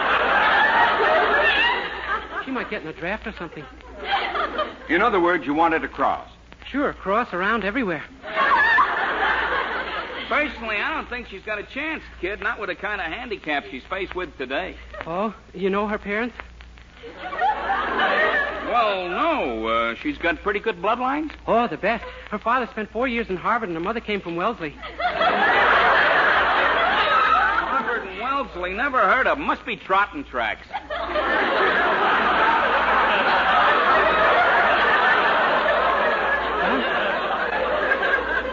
She 2.52 2.56
might 2.56 2.70
get 2.70 2.82
in 2.82 2.90
a 2.90 2.94
draft 2.94 3.26
or 3.26 3.32
something. 3.40 3.64
In 4.90 5.02
other 5.02 5.22
words, 5.22 5.46
you 5.46 5.54
wanted 5.54 5.84
her 5.84 5.88
to 5.88 5.94
cross. 5.94 6.30
Sure, 6.70 6.92
cross 6.92 7.32
around 7.32 7.64
everywhere. 7.64 8.04
Personally, 10.28 10.76
I 10.76 10.94
don't 10.96 11.08
think 11.08 11.30
she's 11.30 11.44
got 11.44 11.60
a 11.60 11.64
chance, 11.64 12.04
kid, 12.20 12.42
not 12.42 12.60
with 12.60 12.68
the 12.68 12.76
kind 12.76 13.00
of 13.00 13.08
handicap 13.08 13.68
she's 13.72 13.86
faced 13.90 14.14
with 14.16 14.38
today. 14.38 14.76
Oh, 15.08 15.34
you 15.54 15.70
know 15.70 15.88
her 15.88 15.98
parents? 15.98 16.36
Well, 17.24 19.08
no. 19.08 19.68
Uh, 19.68 19.96
she's 20.04 20.18
got 20.18 20.42
pretty 20.44 20.60
good 20.60 20.82
bloodlines. 20.82 21.32
Oh, 21.48 21.70
the 21.70 21.78
best. 21.78 22.04
Her 22.32 22.40
father 22.40 22.68
spent 22.68 22.92
four 22.92 23.08
years 23.08 23.30
in 23.30 23.38
Harvard, 23.38 23.70
and 23.70 23.78
her 23.78 23.84
mother 23.84 24.02
came 24.02 24.20
from 24.20 24.36
Wellesley. 24.36 24.76
Harvard 27.62 28.10
and 28.10 28.20
Wellesley, 28.20 28.74
never 28.74 29.00
heard 29.00 29.26
of 29.26 29.38
'em. 29.38 29.46
Must 29.46 29.66
be 29.66 29.78
trotting 29.78 30.26
tracks. 30.26 30.68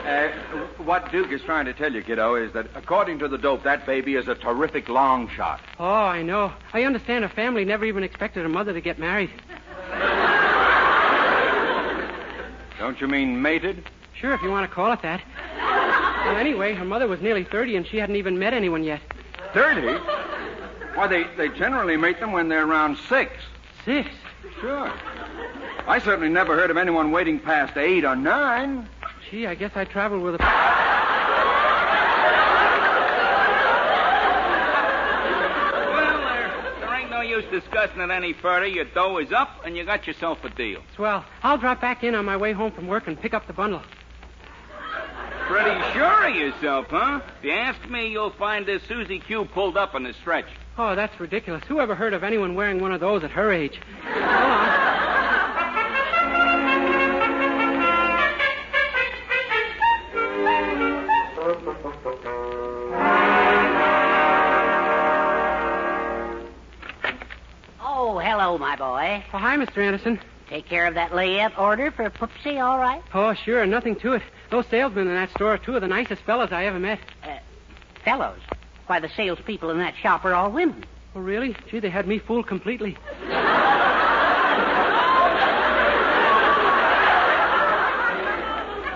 Uh, 0.08 0.28
what 0.88 1.12
Duke 1.12 1.30
is 1.32 1.42
trying 1.42 1.66
to 1.66 1.74
tell 1.74 1.92
you, 1.92 2.02
kiddo, 2.02 2.34
is 2.34 2.50
that 2.54 2.66
according 2.74 3.18
to 3.18 3.28
the 3.28 3.36
dope, 3.36 3.62
that 3.64 3.84
baby 3.84 4.14
is 4.14 4.26
a 4.26 4.34
terrific 4.34 4.88
long 4.88 5.28
shot. 5.28 5.60
Oh, 5.78 5.84
I 5.84 6.22
know. 6.22 6.50
I 6.72 6.84
understand 6.84 7.24
her 7.24 7.28
family 7.28 7.66
never 7.66 7.84
even 7.84 8.02
expected 8.02 8.42
her 8.42 8.48
mother 8.48 8.72
to 8.72 8.80
get 8.80 8.98
married. 8.98 9.30
Don't 12.78 12.98
you 13.02 13.06
mean 13.06 13.42
mated? 13.42 13.84
Sure, 14.14 14.32
if 14.32 14.40
you 14.40 14.50
want 14.50 14.66
to 14.66 14.74
call 14.74 14.90
it 14.92 15.02
that. 15.02 15.20
Well, 15.58 16.36
anyway, 16.38 16.72
her 16.72 16.86
mother 16.86 17.06
was 17.06 17.20
nearly 17.20 17.44
30, 17.44 17.76
and 17.76 17.86
she 17.86 17.98
hadn't 17.98 18.16
even 18.16 18.38
met 18.38 18.54
anyone 18.54 18.82
yet. 18.82 19.02
Thirty? 19.52 19.92
Why, 20.94 21.06
they, 21.06 21.24
they 21.36 21.50
generally 21.50 21.98
mate 21.98 22.18
them 22.18 22.32
when 22.32 22.48
they're 22.48 22.66
around 22.66 22.96
six. 23.10 23.32
Six? 23.84 24.08
Sure. 24.62 24.90
I 25.86 25.98
certainly 25.98 26.30
never 26.30 26.56
heard 26.56 26.70
of 26.70 26.78
anyone 26.78 27.10
waiting 27.12 27.38
past 27.38 27.76
eight 27.76 28.06
or 28.06 28.16
nine. 28.16 28.88
Gee, 29.30 29.46
I 29.46 29.54
guess 29.54 29.72
I 29.74 29.84
traveled 29.84 30.22
with 30.22 30.36
a. 30.36 30.38
Well, 30.38 30.46
there, 36.22 36.78
there 36.80 36.94
ain't 36.94 37.10
no 37.10 37.20
use 37.20 37.44
discussing 37.50 38.00
it 38.00 38.10
any 38.10 38.32
further. 38.32 38.66
Your 38.66 38.86
dough 38.86 39.18
is 39.18 39.30
up, 39.32 39.64
and 39.66 39.76
you 39.76 39.84
got 39.84 40.06
yourself 40.06 40.42
a 40.44 40.50
deal. 40.50 40.80
Swell. 40.96 41.24
I'll 41.42 41.58
drop 41.58 41.80
back 41.80 42.02
in 42.04 42.14
on 42.14 42.24
my 42.24 42.36
way 42.38 42.52
home 42.52 42.72
from 42.72 42.86
work 42.86 43.06
and 43.06 43.20
pick 43.20 43.34
up 43.34 43.46
the 43.46 43.52
bundle. 43.52 43.82
Pretty 45.46 45.82
sure 45.92 46.28
of 46.28 46.34
yourself, 46.34 46.86
huh? 46.88 47.20
If 47.38 47.44
you 47.44 47.52
ask 47.52 47.88
me, 47.88 48.08
you'll 48.08 48.30
find 48.30 48.64
this 48.66 48.82
Susie 48.84 49.18
Q 49.18 49.44
pulled 49.46 49.76
up 49.76 49.94
on 49.94 50.04
the 50.04 50.14
stretch. 50.14 50.46
Oh, 50.76 50.94
that's 50.94 51.18
ridiculous. 51.20 51.64
Who 51.68 51.80
ever 51.80 51.94
heard 51.94 52.12
of 52.14 52.22
anyone 52.22 52.54
wearing 52.54 52.80
one 52.80 52.92
of 52.92 53.00
those 53.00 53.24
at 53.24 53.30
her 53.32 53.50
age? 53.52 53.80
Go. 68.48 68.54
Oh, 68.54 68.58
my 68.58 68.76
boy. 68.76 69.22
Oh, 69.34 69.38
hi, 69.38 69.58
Mr. 69.58 69.76
Anderson. 69.78 70.18
Take 70.48 70.66
care 70.66 70.86
of 70.86 70.94
that 70.94 71.14
layout 71.14 71.58
order 71.58 71.90
for 71.90 72.08
Poopsie, 72.08 72.58
all 72.58 72.78
right? 72.78 73.02
Oh, 73.12 73.34
sure, 73.34 73.66
nothing 73.66 73.94
to 73.96 74.14
it. 74.14 74.22
Those 74.50 74.64
salesmen 74.68 75.06
in 75.06 75.14
that 75.14 75.30
store 75.32 75.52
are 75.52 75.58
two 75.58 75.74
of 75.74 75.82
the 75.82 75.86
nicest 75.86 76.22
fellows 76.22 76.50
I 76.50 76.64
ever 76.64 76.78
met. 76.78 76.98
Fellows. 78.06 78.40
Why, 78.86 79.00
the 79.00 79.10
salespeople 79.10 79.68
in 79.68 79.76
that 79.78 79.94
shop 79.96 80.24
are 80.24 80.32
all 80.32 80.50
women. 80.50 80.82
Oh, 81.14 81.20
really? 81.20 81.54
Gee, 81.70 81.80
they 81.80 81.90
had 81.90 82.08
me 82.08 82.18
fooled 82.18 82.46
completely. 82.46 82.96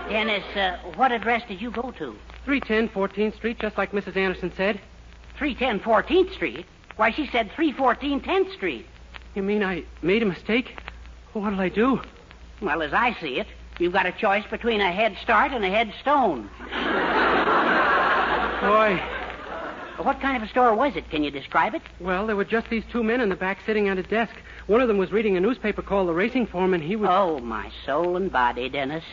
Dennis, 0.08 0.44
uh, 0.56 0.78
what 0.96 1.12
address 1.12 1.42
did 1.46 1.60
you 1.60 1.70
go 1.70 1.90
to? 1.98 2.16
310 2.46 2.88
14th 2.88 3.36
Street, 3.36 3.58
just 3.58 3.76
like 3.76 3.92
Mrs. 3.92 4.16
Anderson 4.16 4.50
said. 4.56 4.80
310 5.36 5.80
14th 5.80 6.32
Street? 6.32 6.64
Why, 6.96 7.10
she 7.10 7.26
said 7.26 7.50
314 7.54 8.22
10th 8.22 8.54
Street. 8.54 8.86
You 9.34 9.42
mean 9.42 9.62
I 9.62 9.84
made 10.02 10.22
a 10.22 10.26
mistake? 10.26 10.76
What'll 11.32 11.60
I 11.60 11.68
do? 11.68 12.00
Well, 12.60 12.82
as 12.82 12.92
I 12.92 13.14
see 13.20 13.38
it, 13.40 13.46
you've 13.78 13.92
got 13.92 14.06
a 14.06 14.12
choice 14.12 14.44
between 14.50 14.80
a 14.80 14.92
head 14.92 15.16
start 15.22 15.52
and 15.52 15.64
a 15.64 15.70
headstone. 15.70 16.48
Boy, 18.60 19.00
What 20.02 20.20
kind 20.20 20.36
of 20.36 20.42
a 20.42 20.48
store 20.48 20.74
was 20.74 20.94
it? 20.96 21.08
Can 21.10 21.24
you 21.24 21.30
describe 21.30 21.74
it? 21.74 21.82
well, 22.00 22.26
there 22.26 22.36
were 22.36 22.44
just 22.44 22.68
these 22.70 22.84
two 22.92 23.02
men 23.02 23.20
in 23.20 23.28
the 23.28 23.36
back 23.36 23.58
sitting 23.66 23.88
at 23.88 23.98
a 23.98 24.02
desk. 24.02 24.34
One 24.66 24.80
of 24.80 24.88
them 24.88 24.98
was 24.98 25.10
reading 25.12 25.36
a 25.36 25.40
newspaper 25.40 25.82
called 25.82 26.08
The 26.08 26.12
Racing 26.14 26.46
Form, 26.46 26.74
and 26.74 26.82
he 26.82 26.94
was. 26.96 27.08
Oh, 27.10 27.38
my 27.40 27.70
soul 27.86 28.16
and 28.16 28.30
body, 28.30 28.68
Dennis. 28.68 29.04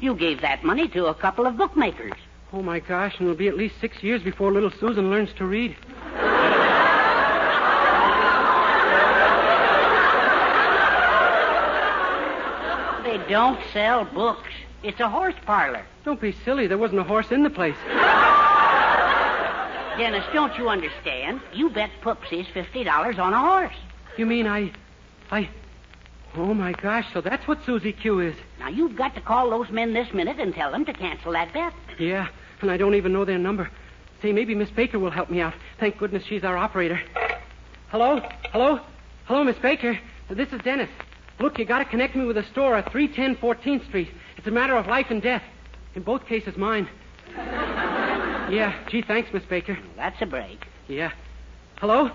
You 0.00 0.14
gave 0.14 0.40
that 0.40 0.64
money 0.64 0.88
to 0.88 1.06
a 1.06 1.14
couple 1.14 1.46
of 1.46 1.56
bookmakers. 1.56 2.12
Oh, 2.52 2.62
my 2.62 2.80
gosh, 2.80 3.14
and 3.18 3.28
it'll 3.28 3.36
be 3.38 3.48
at 3.48 3.56
least 3.56 3.80
six 3.80 4.02
years 4.02 4.22
before 4.22 4.52
little 4.52 4.70
Susan 4.70 5.10
learns 5.10 5.32
to 5.34 5.44
read. 5.44 5.76
They 13.04 13.15
don't 13.28 13.60
sell 13.72 14.04
books. 14.04 14.50
It's 14.82 15.00
a 15.00 15.08
horse 15.08 15.34
parlor. 15.44 15.84
Don't 16.04 16.20
be 16.20 16.32
silly. 16.44 16.66
There 16.66 16.78
wasn't 16.78 17.00
a 17.00 17.04
horse 17.04 17.30
in 17.30 17.42
the 17.42 17.50
place. 17.50 17.76
Dennis, 19.98 20.24
don't 20.32 20.56
you 20.58 20.68
understand? 20.68 21.40
You 21.52 21.70
bet 21.70 21.90
Poopsies 22.02 22.46
$50 22.52 23.18
on 23.18 23.32
a 23.32 23.40
horse. 23.40 23.74
You 24.18 24.26
mean 24.26 24.46
I. 24.46 24.70
I. 25.30 25.48
Oh, 26.36 26.52
my 26.52 26.72
gosh, 26.72 27.06
so 27.14 27.22
that's 27.22 27.48
what 27.48 27.64
Susie 27.64 27.92
Q 27.92 28.20
is. 28.20 28.36
Now, 28.58 28.68
you've 28.68 28.94
got 28.94 29.14
to 29.14 29.22
call 29.22 29.48
those 29.48 29.70
men 29.70 29.94
this 29.94 30.12
minute 30.12 30.38
and 30.38 30.54
tell 30.54 30.70
them 30.70 30.84
to 30.84 30.92
cancel 30.92 31.32
that 31.32 31.52
bet. 31.54 31.72
Yeah, 31.98 32.28
and 32.60 32.70
I 32.70 32.76
don't 32.76 32.94
even 32.94 33.12
know 33.14 33.24
their 33.24 33.38
number. 33.38 33.70
Say, 34.20 34.32
maybe 34.32 34.54
Miss 34.54 34.70
Baker 34.70 34.98
will 34.98 35.10
help 35.10 35.30
me 35.30 35.40
out. 35.40 35.54
Thank 35.80 35.96
goodness 35.96 36.24
she's 36.24 36.44
our 36.44 36.56
operator. 36.58 37.00
Hello? 37.88 38.20
Hello? 38.52 38.80
Hello, 39.24 39.44
Miss 39.44 39.58
Baker. 39.58 39.98
This 40.28 40.52
is 40.52 40.60
Dennis. 40.60 40.90
Look, 41.38 41.58
you 41.58 41.64
got 41.66 41.78
to 41.80 41.84
connect 41.84 42.16
me 42.16 42.24
with 42.24 42.38
a 42.38 42.44
store 42.44 42.76
at 42.76 42.90
310 42.90 43.36
14th 43.42 43.86
Street. 43.88 44.08
It's 44.36 44.46
a 44.46 44.50
matter 44.50 44.76
of 44.76 44.86
life 44.86 45.06
and 45.10 45.20
death. 45.20 45.42
In 45.94 46.02
both 46.02 46.26
cases, 46.26 46.56
mine. 46.56 46.88
yeah, 47.36 48.72
gee, 48.88 49.02
thanks, 49.02 49.30
Miss 49.32 49.44
Baker. 49.44 49.78
That's 49.96 50.20
a 50.22 50.26
break. 50.26 50.64
Yeah. 50.88 51.12
Hello? 51.76 52.10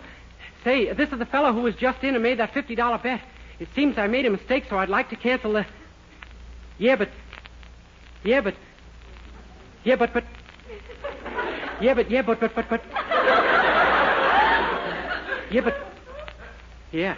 Say, 0.63 0.91
this 0.93 1.09
is 1.11 1.19
the 1.19 1.25
fellow 1.25 1.53
who 1.53 1.61
was 1.61 1.75
just 1.75 2.03
in 2.03 2.15
and 2.15 2.23
made 2.23 2.39
that 2.39 2.51
$50 2.53 3.03
bet. 3.03 3.21
It 3.59 3.67
seems 3.75 3.97
I 3.97 4.07
made 4.07 4.25
a 4.25 4.29
mistake, 4.29 4.65
so 4.69 4.77
I'd 4.77 4.89
like 4.89 5.09
to 5.09 5.15
cancel 5.15 5.53
the. 5.53 5.65
Yeah, 6.79 6.95
but. 6.95 7.09
Yeah, 8.23 8.41
but. 8.41 8.55
Yeah, 9.83 9.95
but, 9.97 10.13
but. 10.13 10.23
Yeah, 11.79 11.93
but, 11.93 12.09
yeah, 12.09 12.21
but, 12.23 12.39
but, 12.39 12.55
but, 12.55 12.69
but. 12.69 12.81
Yeah, 15.51 15.61
but. 15.63 15.75
Yeah. 16.91 17.15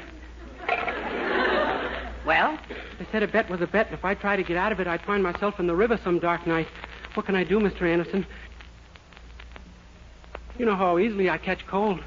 Well, 2.26 2.58
They 3.00 3.06
said 3.12 3.22
a 3.24 3.28
bet 3.28 3.50
was 3.50 3.60
a 3.62 3.68
bet, 3.68 3.88
and 3.88 3.96
if 3.96 4.06
I 4.06 4.14
tried 4.14 4.38
to 4.38 4.44
get 4.44 4.56
out 4.56 4.72
of 4.72 4.80
it, 4.80 4.88
I'd 4.88 5.02
find 5.02 5.22
myself 5.22 5.60
in 5.60 5.68
the 5.68 5.76
river 5.76 6.00
some 6.04 6.20
dark 6.20 6.48
night. 6.48 6.68
What 7.16 7.26
can 7.26 7.36
I 7.36 7.44
do, 7.44 7.60
Mr. 7.60 7.82
Anderson? 7.82 8.26
You 10.58 10.66
know 10.66 10.76
how 10.76 10.98
easily 11.00 11.30
I 11.30 11.38
catch 11.38 11.66
cold. 11.68 12.00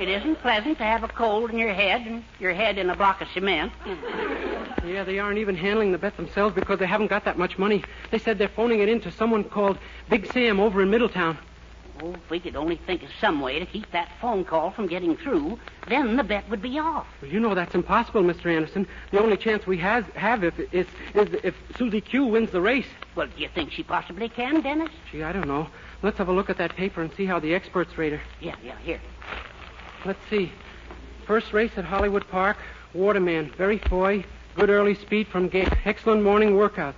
it 0.00 0.08
isn't 0.08 0.36
pleasant 0.36 0.78
to 0.78 0.84
have 0.84 1.04
a 1.04 1.08
cold 1.08 1.50
in 1.50 1.58
your 1.58 1.72
head 1.72 2.06
and 2.06 2.24
your 2.40 2.52
head 2.52 2.78
in 2.78 2.90
a 2.90 2.96
block 2.96 3.20
of 3.20 3.28
cement. 3.32 3.72
Yeah, 4.84 5.04
they 5.04 5.18
aren't 5.18 5.38
even 5.38 5.56
handling 5.56 5.92
the 5.92 5.98
bet 5.98 6.16
themselves 6.16 6.54
because 6.54 6.78
they 6.78 6.86
haven't 6.86 7.08
got 7.08 7.24
that 7.24 7.38
much 7.38 7.58
money. 7.58 7.84
They 8.10 8.18
said 8.18 8.38
they're 8.38 8.48
phoning 8.48 8.80
it 8.80 8.88
in 8.88 9.00
to 9.02 9.12
someone 9.12 9.44
called 9.44 9.78
Big 10.08 10.30
Sam 10.32 10.58
over 10.60 10.82
in 10.82 10.90
Middletown. 10.90 11.38
Oh, 12.02 12.12
if 12.12 12.30
we 12.30 12.40
could 12.40 12.56
only 12.56 12.76
think 12.76 13.02
of 13.02 13.08
some 13.20 13.40
way 13.40 13.58
to 13.58 13.66
keep 13.66 13.90
that 13.92 14.10
phone 14.20 14.44
call 14.44 14.70
from 14.70 14.86
getting 14.86 15.16
through, 15.16 15.58
then 15.88 16.16
the 16.16 16.24
bet 16.24 16.48
would 16.50 16.60
be 16.60 16.78
off. 16.78 17.06
Well, 17.22 17.30
you 17.30 17.40
know 17.40 17.54
that's 17.54 17.74
impossible, 17.74 18.22
Mr. 18.22 18.54
Anderson. 18.54 18.86
The 19.12 19.20
only 19.20 19.36
chance 19.36 19.66
we 19.66 19.78
has, 19.78 20.04
have 20.14 20.44
if, 20.44 20.58
is, 20.72 20.86
is 21.14 21.28
if 21.42 21.54
Susie 21.76 22.00
Q 22.00 22.26
wins 22.26 22.50
the 22.50 22.60
race. 22.60 22.86
Well, 23.14 23.28
do 23.28 23.42
you 23.42 23.48
think 23.48 23.72
she 23.72 23.82
possibly 23.82 24.28
can, 24.28 24.60
Dennis? 24.60 24.90
Gee, 25.10 25.22
I 25.22 25.32
don't 25.32 25.48
know. 25.48 25.68
Let's 26.02 26.18
have 26.18 26.28
a 26.28 26.32
look 26.32 26.50
at 26.50 26.58
that 26.58 26.76
paper 26.76 27.00
and 27.00 27.12
see 27.14 27.24
how 27.24 27.38
the 27.38 27.54
experts 27.54 27.96
rate 27.96 28.12
her. 28.12 28.20
Yeah, 28.40 28.56
yeah, 28.62 28.76
here. 28.80 29.00
Let's 30.04 30.20
see. 30.28 30.52
First 31.26 31.52
race 31.52 31.72
at 31.76 31.84
Hollywood 31.84 32.28
Park. 32.28 32.58
Waterman, 32.92 33.52
very 33.56 33.78
foy. 33.78 34.24
Good 34.54 34.70
early 34.70 34.94
speed 34.94 35.28
from 35.28 35.48
gate. 35.48 35.70
Excellent 35.84 36.22
morning 36.22 36.52
workouts. 36.52 36.94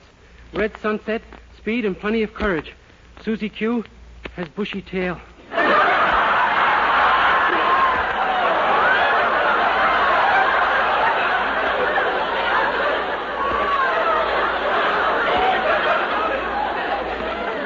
Red 0.53 0.77
sunset, 0.79 1.23
speed 1.57 1.85
and 1.85 1.99
plenty 1.99 2.23
of 2.23 2.35
courage. 2.35 2.73
Susie 3.23 3.49
Q 3.49 3.85
has 4.39 4.49
bushy 4.51 4.81
tail. 4.81 5.21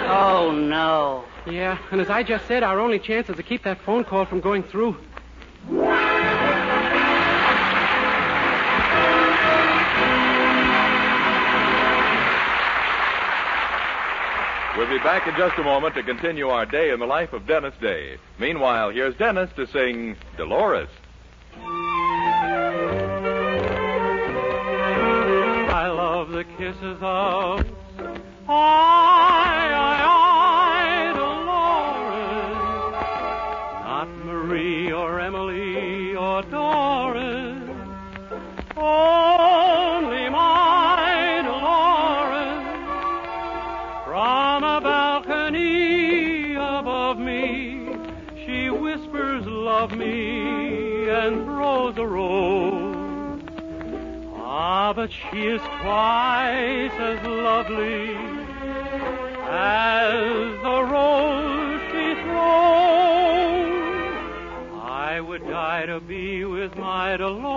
Oh, 0.08 0.50
no. 0.50 1.24
Yeah, 1.46 1.76
and 1.90 2.00
as 2.00 2.08
I 2.08 2.22
just 2.22 2.46
said, 2.46 2.62
our 2.62 2.80
only 2.80 2.98
chance 2.98 3.28
is 3.28 3.36
to 3.36 3.42
keep 3.42 3.64
that 3.64 3.78
phone 3.82 4.04
call 4.04 4.24
from 4.24 4.40
going 4.40 4.62
through. 4.62 4.96
We'll 14.76 14.88
be 14.88 14.98
back 14.98 15.26
in 15.28 15.34
just 15.36 15.58
a 15.58 15.62
moment 15.62 15.94
to 15.96 16.02
continue 16.02 16.48
our 16.48 16.64
day 16.64 16.90
in 16.92 16.98
the 16.98 17.04
life 17.06 17.34
of 17.34 17.46
Dennis 17.46 17.74
Day. 17.78 18.16
Meanwhile, 18.38 18.88
here's 18.90 19.14
Dennis 19.16 19.50
to 19.56 19.66
sing 19.66 20.16
Dolores. 20.38 20.88
I 25.74 25.88
love 25.88 26.30
the 26.30 26.44
kisses 26.44 26.96
of 27.02 27.66
I, 28.48 29.72
I, 29.74 30.01
but 54.94 55.10
she 55.10 55.46
is 55.46 55.60
twice 55.80 56.92
as 56.92 57.24
lovely 57.26 58.14
as 59.48 60.52
the 60.62 60.82
rose 60.84 61.80
she 61.90 62.14
throws. 62.22 63.82
I 64.82 65.20
would 65.20 65.44
die 65.48 65.86
to 65.86 66.00
be 66.00 66.44
with 66.44 66.76
my 66.76 67.16
Dolores. 67.16 67.51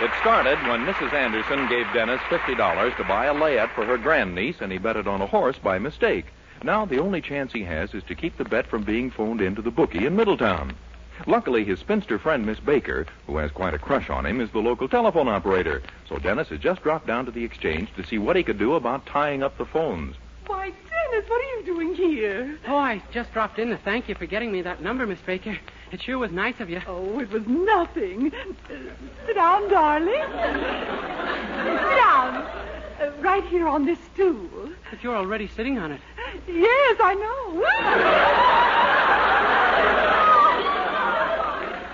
It 0.00 0.12
started 0.20 0.56
when 0.68 0.86
Mrs. 0.86 1.12
Anderson 1.12 1.68
gave 1.68 1.92
Dennis 1.92 2.20
$50 2.28 2.96
to 2.96 3.04
buy 3.04 3.26
a 3.26 3.34
layette 3.34 3.74
for 3.74 3.84
her 3.84 3.98
grandniece, 3.98 4.60
and 4.60 4.70
he 4.70 4.78
bet 4.78 4.96
it 4.96 5.08
on 5.08 5.20
a 5.20 5.26
horse 5.26 5.58
by 5.58 5.80
mistake. 5.80 6.26
Now 6.62 6.84
the 6.84 7.00
only 7.00 7.20
chance 7.20 7.52
he 7.52 7.64
has 7.64 7.92
is 7.94 8.04
to 8.04 8.14
keep 8.14 8.36
the 8.36 8.44
bet 8.44 8.68
from 8.68 8.84
being 8.84 9.10
phoned 9.10 9.40
into 9.40 9.60
the 9.60 9.72
bookie 9.72 10.06
in 10.06 10.14
Middletown. 10.14 10.76
Luckily, 11.26 11.64
his 11.64 11.80
spinster 11.80 12.16
friend, 12.16 12.46
Miss 12.46 12.60
Baker, 12.60 13.06
who 13.26 13.38
has 13.38 13.50
quite 13.50 13.74
a 13.74 13.78
crush 13.78 14.08
on 14.08 14.24
him, 14.24 14.40
is 14.40 14.50
the 14.52 14.60
local 14.60 14.88
telephone 14.88 15.26
operator. 15.26 15.82
So 16.08 16.18
Dennis 16.18 16.48
has 16.50 16.60
just 16.60 16.84
dropped 16.84 17.08
down 17.08 17.24
to 17.24 17.32
the 17.32 17.42
exchange 17.42 17.88
to 17.96 18.06
see 18.06 18.18
what 18.18 18.36
he 18.36 18.44
could 18.44 18.58
do 18.58 18.74
about 18.74 19.04
tying 19.04 19.42
up 19.42 19.58
the 19.58 19.66
phones. 19.66 20.14
Why, 20.46 20.66
Dennis, 20.66 21.28
what 21.28 21.44
are 21.44 21.58
you 21.58 21.62
doing 21.66 21.94
here? 21.96 22.56
Oh, 22.68 22.76
I 22.76 23.02
just 23.10 23.32
dropped 23.32 23.58
in 23.58 23.70
to 23.70 23.76
thank 23.78 24.08
you 24.08 24.14
for 24.14 24.26
getting 24.26 24.52
me 24.52 24.62
that 24.62 24.80
number, 24.80 25.08
Miss 25.08 25.20
Baker. 25.22 25.58
It 25.90 26.02
sure 26.02 26.18
was 26.18 26.30
nice 26.30 26.60
of 26.60 26.68
you. 26.68 26.82
Oh, 26.86 27.18
it 27.18 27.30
was 27.30 27.46
nothing. 27.46 28.30
Uh, 28.34 28.76
sit 29.26 29.34
down, 29.34 29.70
darling. 29.70 30.12
sit 30.12 31.80
down. 31.96 32.34
Uh, 33.00 33.12
right 33.20 33.44
here 33.44 33.66
on 33.66 33.86
this 33.86 33.98
stool. 34.12 34.70
But 34.90 35.02
you're 35.02 35.16
already 35.16 35.48
sitting 35.48 35.78
on 35.78 35.92
it. 35.92 36.00
Yes, 36.46 36.96
I 37.00 37.14
know. 37.14 37.64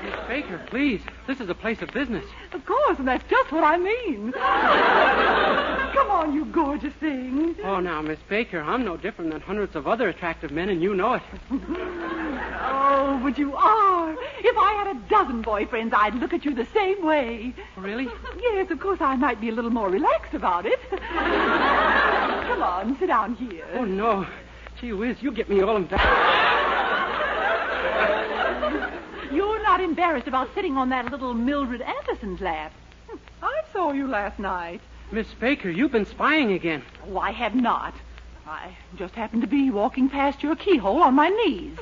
Miss 0.03 0.15
Baker, 0.29 0.59
please. 0.67 1.01
This 1.29 1.41
is 1.41 1.49
a 1.49 1.55
place 1.55 1.81
of 1.81 1.91
business. 1.93 2.25
of 2.53 2.67
course, 2.67 2.99
and 2.99 3.07
that's 3.07 3.25
just 3.31 3.53
what 3.53 3.63
I 3.63 3.77
mean. 3.79 4.33
Come 4.33 6.11
on, 6.11 6.35
you 6.35 6.47
gorgeous 6.47 6.95
thing. 6.95 7.55
Oh, 7.63 7.79
now, 7.81 8.03
Miss 8.03 8.19
Baker, 8.29 8.61
I'm 8.61 8.85
no 8.85 8.97
different 8.97 9.31
than 9.31 9.41
hundreds 9.41 9.77
of 9.77 9.87
other 9.87 10.09
attractive 10.09 10.51
men, 10.51 10.69
and 10.69 10.83
you 10.83 10.95
know 10.95 11.15
it. 11.15 11.23
Oh, 12.67 13.21
but 13.23 13.39
you 13.39 13.55
are. 13.55 14.13
If 14.13 14.57
I 14.57 14.73
had 14.75 14.97
a 14.97 15.01
dozen 15.09 15.43
boyfriends, 15.43 15.95
I'd 15.95 16.15
look 16.17 16.33
at 16.33 16.45
you 16.45 16.55
the 16.55 16.67
same 16.75 17.05
way. 17.05 17.55
Really? 17.77 18.09
Yes, 18.41 18.71
of 18.71 18.81
course, 18.81 19.01
I 19.01 19.17
might 19.17 19.41
be 19.41 19.49
a 19.49 19.53
little 19.53 19.71
more 19.71 19.89
relaxed 19.89 20.35
about 20.35 20.67
it. 20.67 20.81
Come 20.91 22.63
on, 22.63 22.97
sit 22.99 23.07
down 23.07 23.35
here. 23.37 23.67
Oh, 23.75 23.85
no. 23.85 24.27
Gee 24.81 24.93
whiz, 24.93 25.23
you 25.23 25.33
get 25.33 25.49
me 25.49 25.63
all 25.63 25.77
embarrassed. 25.77 26.05
You're 29.33 29.63
not 29.63 29.81
embarrassed 29.81 30.29
about 30.29 30.55
sitting 30.55 30.77
on 30.77 30.91
that 30.91 31.11
little 31.11 31.35
Mildred 31.35 31.81
Anderson's 31.81 32.41
lap. 32.41 32.73
I 33.43 33.63
saw 33.73 33.93
you 33.93 34.07
last 34.07 34.39
night. 34.39 34.81
Miss 35.11 35.27
Baker, 35.35 35.71
you've 35.71 35.93
been 35.93 36.07
spying 36.07 36.53
again. 36.53 36.83
Oh, 37.07 37.19
I 37.19 37.31
have 37.33 37.55
not. 37.55 37.95
I 38.47 38.77
just 38.97 39.15
happened 39.15 39.43
to 39.43 39.49
be 39.49 39.71
walking 39.71 40.11
past 40.11 40.43
your 40.43 40.55
keyhole 40.55 41.03
on 41.03 41.15
my 41.15 41.31
knees. 41.31 41.79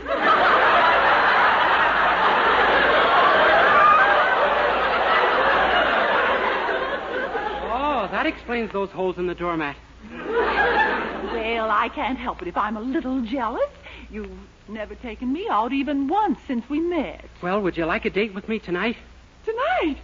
Oh, 7.75 8.09
that 8.12 8.27
explains 8.27 8.72
those 8.72 8.90
holes 8.90 9.18
in 9.18 9.27
the 9.27 9.35
doormat. 9.35 9.77
Well, 10.12 11.70
I 11.70 11.90
can't 11.92 12.18
help 12.18 12.42
it 12.42 12.48
if 12.48 12.57
I'm 12.57 12.77
a 12.77 12.81
little 12.81 13.22
jealous. 13.22 13.70
You've 14.11 14.31
never 14.68 14.94
taken 14.94 15.33
me 15.33 15.48
out 15.48 15.72
even 15.72 16.07
once 16.07 16.38
since 16.46 16.68
we 16.68 16.79
met. 16.79 17.25
Well, 17.42 17.61
would 17.61 17.77
you 17.77 17.87
like 17.87 18.05
a 18.05 18.11
date 18.11 18.35
with 18.35 18.48
me 18.48 18.61
tonight? 18.61 18.96
Tonight? 19.44 19.98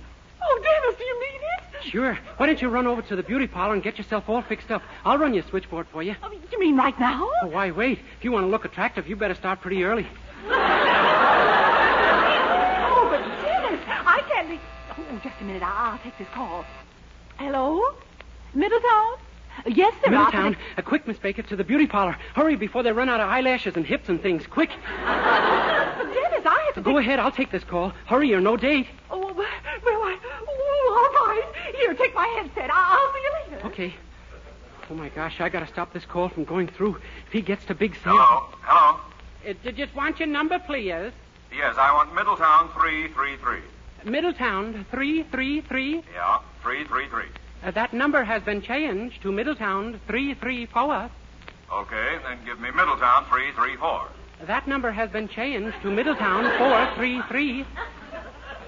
Oh, 0.51 0.61
Dennis, 0.63 0.97
do 0.99 1.05
you 1.05 1.21
mean 1.21 1.41
it? 1.43 1.85
Sure. 1.91 2.19
Why 2.39 2.47
don't 2.47 2.61
you 2.63 2.69
run 2.69 2.87
over 2.87 3.03
to 3.03 3.17
the 3.17 3.23
beauty 3.23 3.47
parlor 3.47 3.75
and 3.75 3.83
get 3.83 3.99
yourself 3.99 4.29
all 4.29 4.43
fixed 4.43 4.71
up? 4.71 4.83
I'll 5.05 5.19
run 5.19 5.35
your 5.35 5.45
switchboard 5.45 5.87
for 5.93 6.03
you. 6.03 6.17
Oh, 6.23 6.31
you 6.51 6.59
mean 6.59 6.77
right 6.77 6.99
now? 6.99 7.29
Oh, 7.43 7.47
why 7.49 7.71
wait? 7.71 7.99
If 8.19 8.25
you 8.25 8.33
want 8.33 8.45
to 8.45 8.49
look 8.51 8.65
attractive, 8.65 9.07
you 9.09 9.17
better 9.17 9.35
start 9.35 9.61
pretty 9.61 9.85
early. 9.85 10.07
Oh, 11.71 13.09
but 13.11 13.21
Dennis, 13.45 13.81
I 13.87 14.23
can't 14.29 14.49
be. 14.49 14.59
Oh, 14.99 15.21
just 15.23 15.41
a 15.41 15.45
minute. 15.45 15.63
I'll 15.63 15.99
take 15.99 16.17
this 16.19 16.29
call. 16.35 16.65
Hello? 17.39 17.83
Middletown? 18.55 19.15
Yes, 19.67 19.93
sir. 20.05 20.11
Middletown, 20.11 20.57
a 20.77 20.83
quick, 20.83 21.07
Miss 21.07 21.19
Baker, 21.19 21.43
to 21.43 21.57
the 21.57 21.65
beauty 21.65 21.87
parlor. 21.87 22.17
Hurry 22.35 22.57
before 22.57 22.83
they 22.83 22.93
run 22.93 23.09
out 23.09 23.21
of 23.21 23.29
eyelashes 23.29 23.77
and 23.77 23.85
hips 23.85 24.09
and 24.09 24.21
things. 24.23 24.47
Quick. 24.47 24.71
But 25.99 26.15
Dennis, 26.15 26.47
I 26.47 26.63
have 26.67 26.75
to. 26.77 26.81
Go 26.81 26.99
ahead, 26.99 27.19
I'll 27.19 27.33
take 27.33 27.51
this 27.51 27.65
call. 27.65 27.93
Hurry, 28.07 28.33
or 28.33 28.41
no 28.41 28.57
date. 28.57 28.87
Oh, 29.11 29.19
well, 29.19 29.47
I. 29.47 30.17
Oh, 30.47 31.11
all 31.19 31.27
right. 31.27 31.68
Here, 31.79 31.95
take 31.95 32.15
my 32.15 32.27
headset. 32.27 32.71
I- 32.73 32.99
I'll 32.99 33.13
see 33.13 33.23
you 33.23 33.55
later. 33.55 33.67
Okay. 33.67 33.95
Oh, 34.91 34.95
my 34.95 35.09
gosh, 35.11 35.41
I 35.41 35.49
gotta 35.49 35.67
stop 35.67 35.93
this 35.93 36.05
call 36.05 36.29
from 36.29 36.45
going 36.45 36.67
through. 36.67 36.97
If 37.27 37.33
he 37.33 37.41
gets 37.43 37.65
to 37.67 37.75
Big 37.75 37.95
Sam. 38.03 38.17
Hello? 38.17 38.49
Hello? 38.63 39.01
Uh, 39.49 39.53
d- 39.63 39.73
just 39.73 39.95
want 39.95 40.19
your 40.19 40.29
number, 40.29 40.59
please. 40.59 41.13
Yes, 41.53 41.77
I 41.79 41.93
want 41.95 42.15
Middletown 42.15 42.69
333. 42.73 43.61
Middletown 44.05 44.85
333. 44.91 46.03
Yeah, 46.15 46.39
333. 46.63 47.25
Uh, 47.63 47.71
that 47.73 47.93
number 47.93 48.25
has 48.25 48.43
been 48.43 48.61
changed 48.63 49.23
to 49.23 49.31
Middletown 49.33 50.01
334. 50.07 51.11
Okay, 51.71 52.19
then 52.25 52.39
give 52.45 52.59
me 52.61 52.71
Middletown 52.71 53.25
334. 53.27 54.09
That 54.47 54.67
number 54.67 54.91
has 54.91 55.11
been 55.11 55.29
changed 55.29 55.77
to 55.83 55.91
Middletown 55.91 56.45
433. 56.59 57.65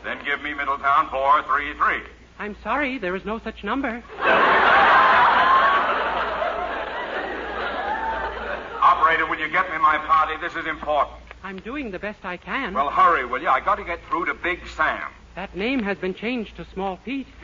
Then 0.05 0.19
give 0.25 0.43
me 0.43 0.53
Middletown 0.55 1.09
433. 1.11 2.03
I'm 2.41 2.57
sorry, 2.63 2.97
there 2.97 3.15
is 3.15 3.27
no 3.27 3.39
such 3.39 3.63
number. 3.65 4.03
Operator, 8.81 9.27
will 9.27 9.39
you 9.39 9.51
get 9.51 9.71
me 9.71 9.77
my 9.77 9.99
party? 10.07 10.39
This 10.41 10.57
is 10.57 10.67
important. 10.67 11.19
I'm 11.45 11.59
doing 11.59 11.91
the 11.91 11.99
best 11.99 12.25
I 12.25 12.39
can. 12.39 12.73
Well, 12.73 12.89
hurry, 12.89 13.27
will 13.27 13.43
you? 13.43 13.49
I 13.49 13.61
got 13.61 13.75
to 13.75 13.85
get 13.85 14.01
through 14.09 14.25
to 14.25 14.33
Big 14.33 14.67
Sam. 14.75 15.11
That 15.35 15.55
name 15.55 15.83
has 15.83 15.99
been 15.99 16.15
changed 16.15 16.57
to 16.57 16.67
Small 16.73 16.97
Pete. 17.05 17.27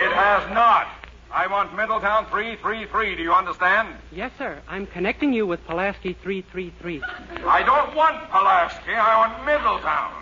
It 0.00 0.12
has 0.16 0.54
not. 0.54 0.86
Middletown 1.90 2.26
333. 2.26 3.16
Do 3.16 3.22
you 3.24 3.32
understand? 3.32 3.96
Yes, 4.12 4.30
sir. 4.38 4.62
I'm 4.68 4.86
connecting 4.86 5.32
you 5.32 5.44
with 5.44 5.58
Pulaski 5.66 6.12
333. 6.22 7.02
I 7.44 7.64
don't 7.64 7.96
want 7.96 8.30
Pulaski. 8.30 8.92
I 8.92 9.18
want 9.18 9.44
Middletown. 9.44 10.12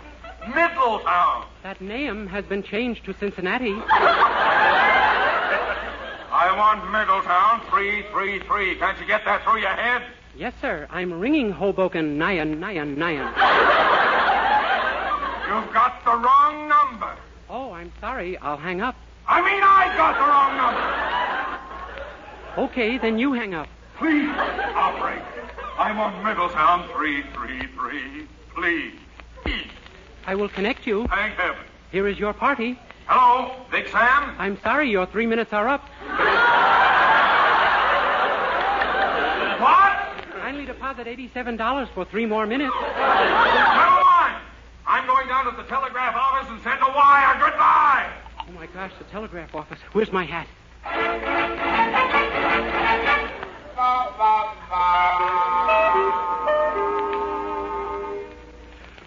Middletown. 0.49 1.45
That 1.61 1.79
name 1.79 2.25
has 2.25 2.43
been 2.45 2.63
changed 2.63 3.05
to 3.05 3.13
Cincinnati. 3.13 3.75
I 6.31 6.55
want 6.57 6.89
Middletown 6.91 7.61
333. 7.69 8.79
Can't 8.79 8.99
you 8.99 9.05
get 9.05 9.23
that 9.25 9.43
through 9.43 9.59
your 9.59 9.69
head? 9.69 10.01
Yes, 10.35 10.55
sir. 10.59 10.87
I'm 10.89 11.19
ringing 11.19 11.51
Hoboken 11.51 12.17
Nyan, 12.17 12.57
Nyan, 12.57 12.97
Nyan. 12.97 13.27
You've 15.47 15.71
got 15.71 16.03
the 16.03 16.17
wrong 16.17 16.67
number. 16.67 17.13
Oh, 17.47 17.73
I'm 17.73 17.91
sorry. 18.01 18.39
I'll 18.39 18.57
hang 18.57 18.81
up. 18.81 18.95
I 19.27 19.39
mean, 19.41 19.61
I 19.61 19.95
got 19.95 20.15
the 20.17 20.25
wrong 20.25 20.57
number. 20.57 20.88
Okay, 22.59 22.97
then 22.97 23.17
you 23.17 23.31
hang 23.31 23.53
up. 23.53 23.69
Please, 23.97 24.27
operator. 24.27 25.23
I'm 25.77 25.97
on 25.97 26.11
want 26.11 26.25
Middletown 26.25 26.89
333. 26.89 28.27
Please. 28.53 28.99
I 30.27 30.35
will 30.35 30.49
connect 30.49 30.85
you. 30.85 31.07
Thank 31.07 31.35
heaven. 31.35 31.61
Here 31.89 32.05
is 32.09 32.19
your 32.19 32.33
party. 32.33 32.77
Hello, 33.07 33.55
Big 33.71 33.87
Sam? 33.87 34.35
I'm 34.37 34.59
sorry, 34.61 34.89
your 34.89 35.05
three 35.05 35.25
minutes 35.25 35.53
are 35.53 35.69
up. 35.69 35.87
What? 39.61 39.95
Kindly 40.41 40.65
deposit 40.65 41.07
$87 41.07 41.93
for 41.93 42.03
three 42.03 42.25
more 42.25 42.45
minutes. 42.45 42.75
Never 42.75 44.03
mind. 44.03 44.35
I'm 44.85 45.07
going 45.07 45.29
down 45.29 45.45
to 45.45 45.51
the 45.55 45.63
telegraph 45.69 46.13
office 46.13 46.49
and 46.51 46.61
send 46.63 46.81
a 46.81 46.87
wire. 46.87 47.39
Goodbye. 47.39 48.11
Oh, 48.49 48.51
my 48.51 48.67
gosh, 48.67 48.91
the 48.99 49.05
telegraph 49.05 49.55
office. 49.55 49.79
Where's 49.93 50.11
my 50.11 50.25
hat? 50.25 50.47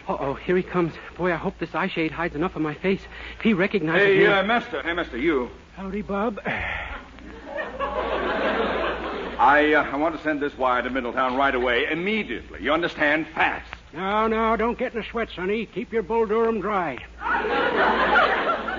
Uh-oh, 0.09 0.35
here 0.35 0.57
he 0.57 0.63
comes. 0.63 0.93
Boy, 1.17 1.33
I 1.33 1.37
hope 1.37 1.59
this 1.59 1.75
eye 1.75 1.89
shade 1.89 2.11
hides 2.11 2.35
enough 2.35 2.57
of 2.57 2.63
my 2.63 2.75
face. 2.75 3.01
If 3.39 3.43
he 3.43 3.55
recognizes 3.55 4.07
Hey, 4.07 4.19
me... 4.19 4.27
uh, 4.27 4.43
mister. 4.43 4.83
Hey, 4.83 4.93
mister, 4.93 5.17
you. 5.17 5.51
Howdy, 5.77 6.03
Bob. 6.03 6.41
I, 9.39 9.73
uh, 9.75 9.85
I 9.91 9.97
want 9.97 10.17
to 10.17 10.23
send 10.23 10.41
this 10.41 10.57
wire 10.57 10.83
to 10.83 10.91
Middletown 10.91 11.37
right 11.37 11.55
away, 11.55 11.87
immediately. 11.91 12.63
You 12.63 12.73
understand? 12.73 13.27
Fast. 13.35 13.73
No, 13.93 14.27
no, 14.29 14.57
don't 14.57 14.79
get 14.79 14.95
in 14.95 15.01
a 15.01 15.05
sweat, 15.05 15.29
Sonny. 15.35 15.67
Keep 15.67 15.93
your 15.93 16.03
bull 16.03 16.27
Durham 16.27 16.61
dry. 16.61 16.97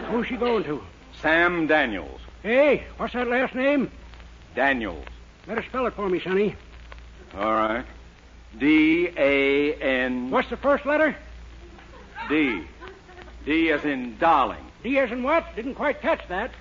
Who's 0.10 0.28
she 0.28 0.36
going 0.38 0.64
to? 0.66 0.82
Sam 1.22 1.68
Daniels. 1.68 2.22
Hey, 2.44 2.86
what's 2.98 3.14
that 3.14 3.28
last 3.28 3.56
name? 3.56 3.92
Daniels. 4.56 5.06
Better 5.48 5.64
spell 5.64 5.86
it 5.88 5.94
for 5.94 6.10
me, 6.10 6.20
Sonny. 6.20 6.56
All 7.36 7.52
right. 7.54 7.86
D 8.58 9.10
A 9.18 9.74
N 9.76 10.30
What's 10.30 10.50
the 10.50 10.58
first 10.58 10.86
letter? 10.86 11.16
D. 12.30 12.64
D 13.46 13.72
as 13.72 13.84
in 13.84 14.18
darling. 14.20 14.64
D 14.84 15.00
as 15.00 15.12
in 15.12 15.24
what? 15.24 15.56
Didn't 15.56 15.76
quite 15.76 16.02
catch 16.02 16.28
that. 16.30 16.52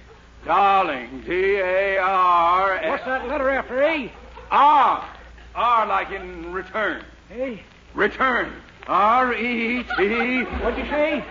Darling. 0.44 1.22
D 1.26 1.56
A 1.56 1.98
R. 1.98 2.80
What's 2.88 3.04
that 3.04 3.28
letter 3.28 3.50
after 3.50 3.82
A? 3.82 4.10
R. 4.50 5.08
R 5.54 5.86
like 5.86 6.10
in 6.10 6.52
return. 6.52 7.04
Hey, 7.28 7.62
Return. 7.94 8.52
R 8.86 9.34
E 9.34 9.84
T. 9.96 10.42
what'd 10.42 10.78
you 10.78 10.90
say? 10.90 11.24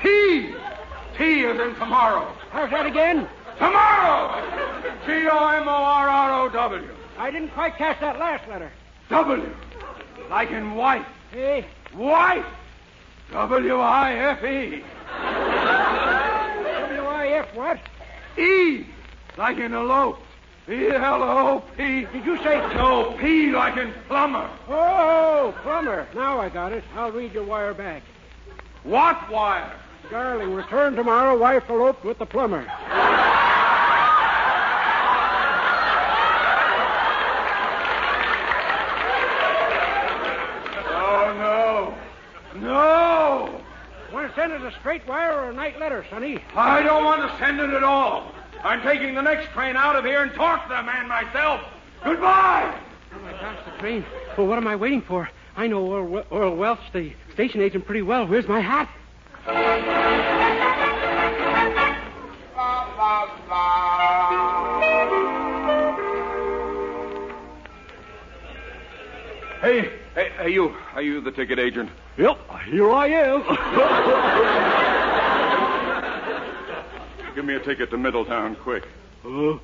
T. 0.00 0.54
T 1.18 1.44
as 1.46 1.58
in 1.60 1.74
tomorrow. 1.74 2.32
How's 2.50 2.70
that 2.70 2.86
again? 2.86 3.28
Tomorrow. 3.58 4.42
T 5.06 5.12
O 5.28 5.48
M 5.48 5.68
O 5.68 5.70
R 5.70 6.08
R 6.08 6.42
O 6.42 6.48
W. 6.48 6.88
I 7.18 7.30
didn't 7.30 7.50
quite 7.50 7.76
catch 7.76 8.00
that 8.00 8.18
last 8.18 8.48
letter. 8.48 8.70
W. 9.08 9.50
Like 10.28 10.50
in 10.50 10.74
wife. 10.74 11.06
Hey, 11.30 11.64
Wife. 11.94 12.46
W 13.32 13.76
I 13.76 14.12
F 14.14 14.44
E. 14.44 14.84
W-I-F 16.86 17.54
what? 17.54 17.78
E. 18.38 18.86
Like 19.36 19.58
in 19.58 19.72
elope. 19.72 20.18
E 20.68 20.88
L 20.88 21.22
O 21.22 21.62
P. 21.76 22.06
Did 22.06 22.24
you 22.24 22.36
say... 22.38 22.58
No, 22.74 23.16
P 23.18 23.52
like 23.52 23.76
in 23.76 23.92
plumber. 24.08 24.50
Oh, 24.68 25.54
plumber. 25.62 26.06
Now 26.14 26.40
I 26.40 26.48
got 26.48 26.72
it. 26.72 26.84
I'll 26.94 27.12
read 27.12 27.32
your 27.32 27.44
wire 27.44 27.72
back. 27.74 28.02
What 28.82 29.30
wire? 29.30 29.72
Darling, 30.10 30.54
return 30.54 30.94
tomorrow. 30.94 31.36
Wife 31.36 31.68
eloped 31.68 32.04
with 32.04 32.18
the 32.18 32.26
plumber. 32.26 32.64
Oh, 40.98 41.94
no. 42.54 42.60
No. 42.60 43.60
Want 44.12 44.28
to 44.28 44.34
send 44.34 44.52
it 44.52 44.62
a 44.62 44.65
straight 44.80 45.06
wire 45.06 45.32
or 45.32 45.50
a 45.50 45.54
night 45.54 45.78
letter, 45.78 46.04
Sonny? 46.10 46.38
I 46.54 46.82
don't 46.82 47.04
want 47.04 47.30
to 47.30 47.38
send 47.38 47.60
it 47.60 47.70
at 47.70 47.82
all. 47.82 48.32
I'm 48.62 48.82
taking 48.82 49.14
the 49.14 49.22
next 49.22 49.50
train 49.52 49.76
out 49.76 49.96
of 49.96 50.04
here 50.04 50.22
and 50.22 50.32
talk 50.34 50.68
to 50.68 50.74
the 50.74 50.82
man 50.82 51.08
myself. 51.08 51.60
Goodbye. 52.02 52.78
Oh, 53.14 53.18
my 53.20 53.32
gosh, 53.32 53.58
the 53.64 53.78
train. 53.78 54.04
Well, 54.36 54.46
what 54.46 54.58
am 54.58 54.66
I 54.66 54.76
waiting 54.76 55.02
for? 55.02 55.28
I 55.56 55.66
know 55.66 55.94
Earl, 55.94 56.24
Earl 56.30 56.56
Welch, 56.56 56.80
the 56.92 57.12
station 57.32 57.60
agent, 57.60 57.86
pretty 57.86 58.02
well. 58.02 58.26
Where's 58.26 58.48
my 58.48 58.60
hat? 58.60 58.88
Hey, 69.60 69.90
hey, 70.14 70.30
hey, 70.38 70.50
you. 70.50 70.74
Are 70.94 71.02
you 71.02 71.20
the 71.20 71.32
ticket 71.32 71.58
agent? 71.58 71.90
Yep, 72.18 72.38
here 72.70 72.90
I 72.90 73.06
am. 73.08 73.42
Give 77.34 77.44
me 77.44 77.54
a 77.54 77.60
ticket 77.60 77.90
to 77.90 77.98
Middletown, 77.98 78.56
quick. 78.56 78.84
Uh, 79.24 79.58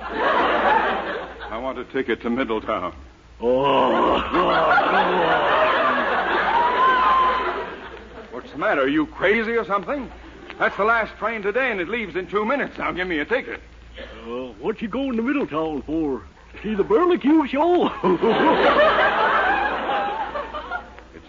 I 0.00 1.58
want 1.62 1.78
a 1.78 1.84
ticket 1.84 2.22
to 2.22 2.30
Middletown. 2.30 2.94
Oh, 3.42 4.18
What's 8.32 8.50
the 8.52 8.58
matter? 8.58 8.82
Are 8.82 8.88
you 8.88 9.04
crazy 9.06 9.52
or 9.52 9.64
something? 9.66 10.10
That's 10.58 10.76
the 10.78 10.84
last 10.84 11.14
train 11.18 11.42
today, 11.42 11.70
and 11.70 11.80
it 11.80 11.88
leaves 11.88 12.16
in 12.16 12.26
two 12.26 12.44
minutes. 12.46 12.78
Now 12.78 12.92
give 12.92 13.08
me 13.08 13.18
a 13.18 13.24
ticket. 13.26 13.60
uh, 14.24 14.52
what 14.58 14.80
you 14.80 14.88
going 14.88 15.16
to 15.16 15.22
Middletown 15.22 15.82
for? 15.82 16.22
See 16.62 16.74
the 16.74 16.84
Burley 16.84 17.18
Q 17.18 17.46
show? 17.46 17.88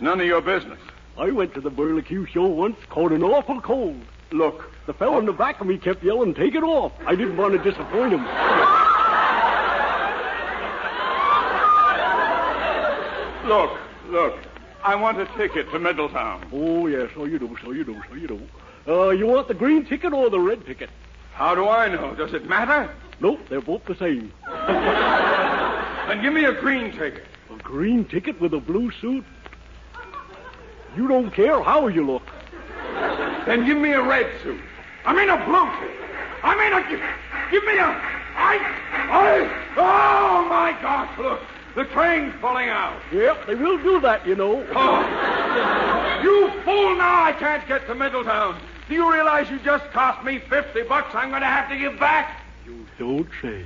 It's 0.02 0.06
none 0.08 0.20
of 0.20 0.26
your 0.26 0.42
business. 0.42 0.80
I 1.16 1.30
went 1.30 1.54
to 1.54 1.62
the 1.62 1.70
Burley 1.70 2.02
Q 2.02 2.26
show 2.26 2.48
once, 2.48 2.76
caught 2.90 3.12
an 3.12 3.22
awful 3.22 3.62
cold. 3.62 4.02
Look, 4.32 4.72
The 4.88 4.94
fellow 4.96 5.20
in 5.20 5.28
the 5.28 5.32
back 5.32 5.62
of 5.62 5.68
me 5.68 5.78
kept 5.78 6.04
yelling, 6.04 6.34
take 6.34 6.56
it 6.56 6.64
off. 6.64 6.92
I 7.06 7.14
didn't 7.14 7.38
want 7.38 7.54
to 7.54 7.60
disappoint 7.60 8.12
him. 8.12 8.26
look, 13.48 13.78
look. 14.10 14.40
I 14.84 14.96
want 14.96 15.20
a 15.20 15.28
ticket 15.38 15.70
to 15.70 15.78
Middletown. 15.78 16.48
Oh, 16.52 16.88
yes, 16.88 17.12
so 17.14 17.26
you 17.26 17.38
do, 17.38 17.56
so 17.64 17.70
you 17.70 17.84
do, 17.84 18.02
so 18.10 18.16
you 18.16 18.28
do. 18.28 18.42
Uh, 18.88 19.10
you 19.12 19.28
want 19.28 19.48
the 19.50 19.54
green 19.54 19.86
ticket 19.86 20.14
or 20.14 20.32
the 20.32 20.40
red 20.40 20.66
ticket? 20.66 20.90
How 21.34 21.54
do 21.54 21.70
I 21.70 21.88
know? 21.90 22.16
Does 22.16 22.34
it 22.34 22.50
matter? 22.50 22.92
Nope, 23.20 23.42
they're 23.50 23.62
both 23.62 23.86
the 23.86 23.94
same. 23.94 24.34
Then 24.48 26.24
give 26.24 26.34
me 26.34 26.46
a 26.46 26.54
green 26.54 26.92
ticket. 26.92 27.26
A 27.54 27.58
green 27.62 28.04
ticket 28.06 28.42
with 28.42 28.56
a 28.56 28.60
blue 28.60 28.90
suit? 29.00 29.24
You 30.96 31.08
don't 31.08 31.32
care 31.32 31.62
how 31.62 31.88
you 31.88 32.06
look. 32.06 32.24
Then 33.46 33.66
give 33.66 33.78
me 33.78 33.92
a 33.92 34.02
red 34.02 34.30
suit. 34.44 34.60
I 35.06 35.14
mean 35.14 35.30
a 35.30 35.38
blue 35.46 35.66
suit. 35.80 35.98
I 36.44 36.56
mean 36.58 36.74
a. 36.74 37.52
Give 37.52 37.64
me 37.64 37.78
a. 37.78 37.86
I. 38.36 38.58
I. 39.10 39.64
Oh, 39.78 40.48
my 40.50 40.72
gosh, 40.82 41.18
look. 41.18 41.40
The 41.76 41.86
train's 41.86 42.34
pulling 42.42 42.68
out. 42.68 43.02
Yep, 43.14 43.48
they 43.48 43.56
will 43.56 43.82
do 43.82 44.02
that, 44.02 44.28
you 44.28 44.36
know. 44.36 44.66
Oh. 44.76 46.22
You 46.22 46.50
fool, 46.64 46.96
now 46.98 47.24
I 47.24 47.32
can't 47.32 47.66
get 47.68 47.88
to 47.88 47.96
Middletown. 47.96 48.60
Do 48.90 48.94
you 48.94 49.12
realize 49.12 49.50
you 49.50 49.60
just 49.60 49.86
cost 49.92 50.24
me 50.26 50.40
50 50.40 50.84
bucks 50.84 51.16
I'm 51.16 51.30
going 51.30 51.42
to 51.42 51.48
have 51.48 51.70
to 51.70 51.78
give 51.78 51.98
back? 51.98 52.42
You 52.66 52.86
don't 53.00 53.30
say. 53.42 53.66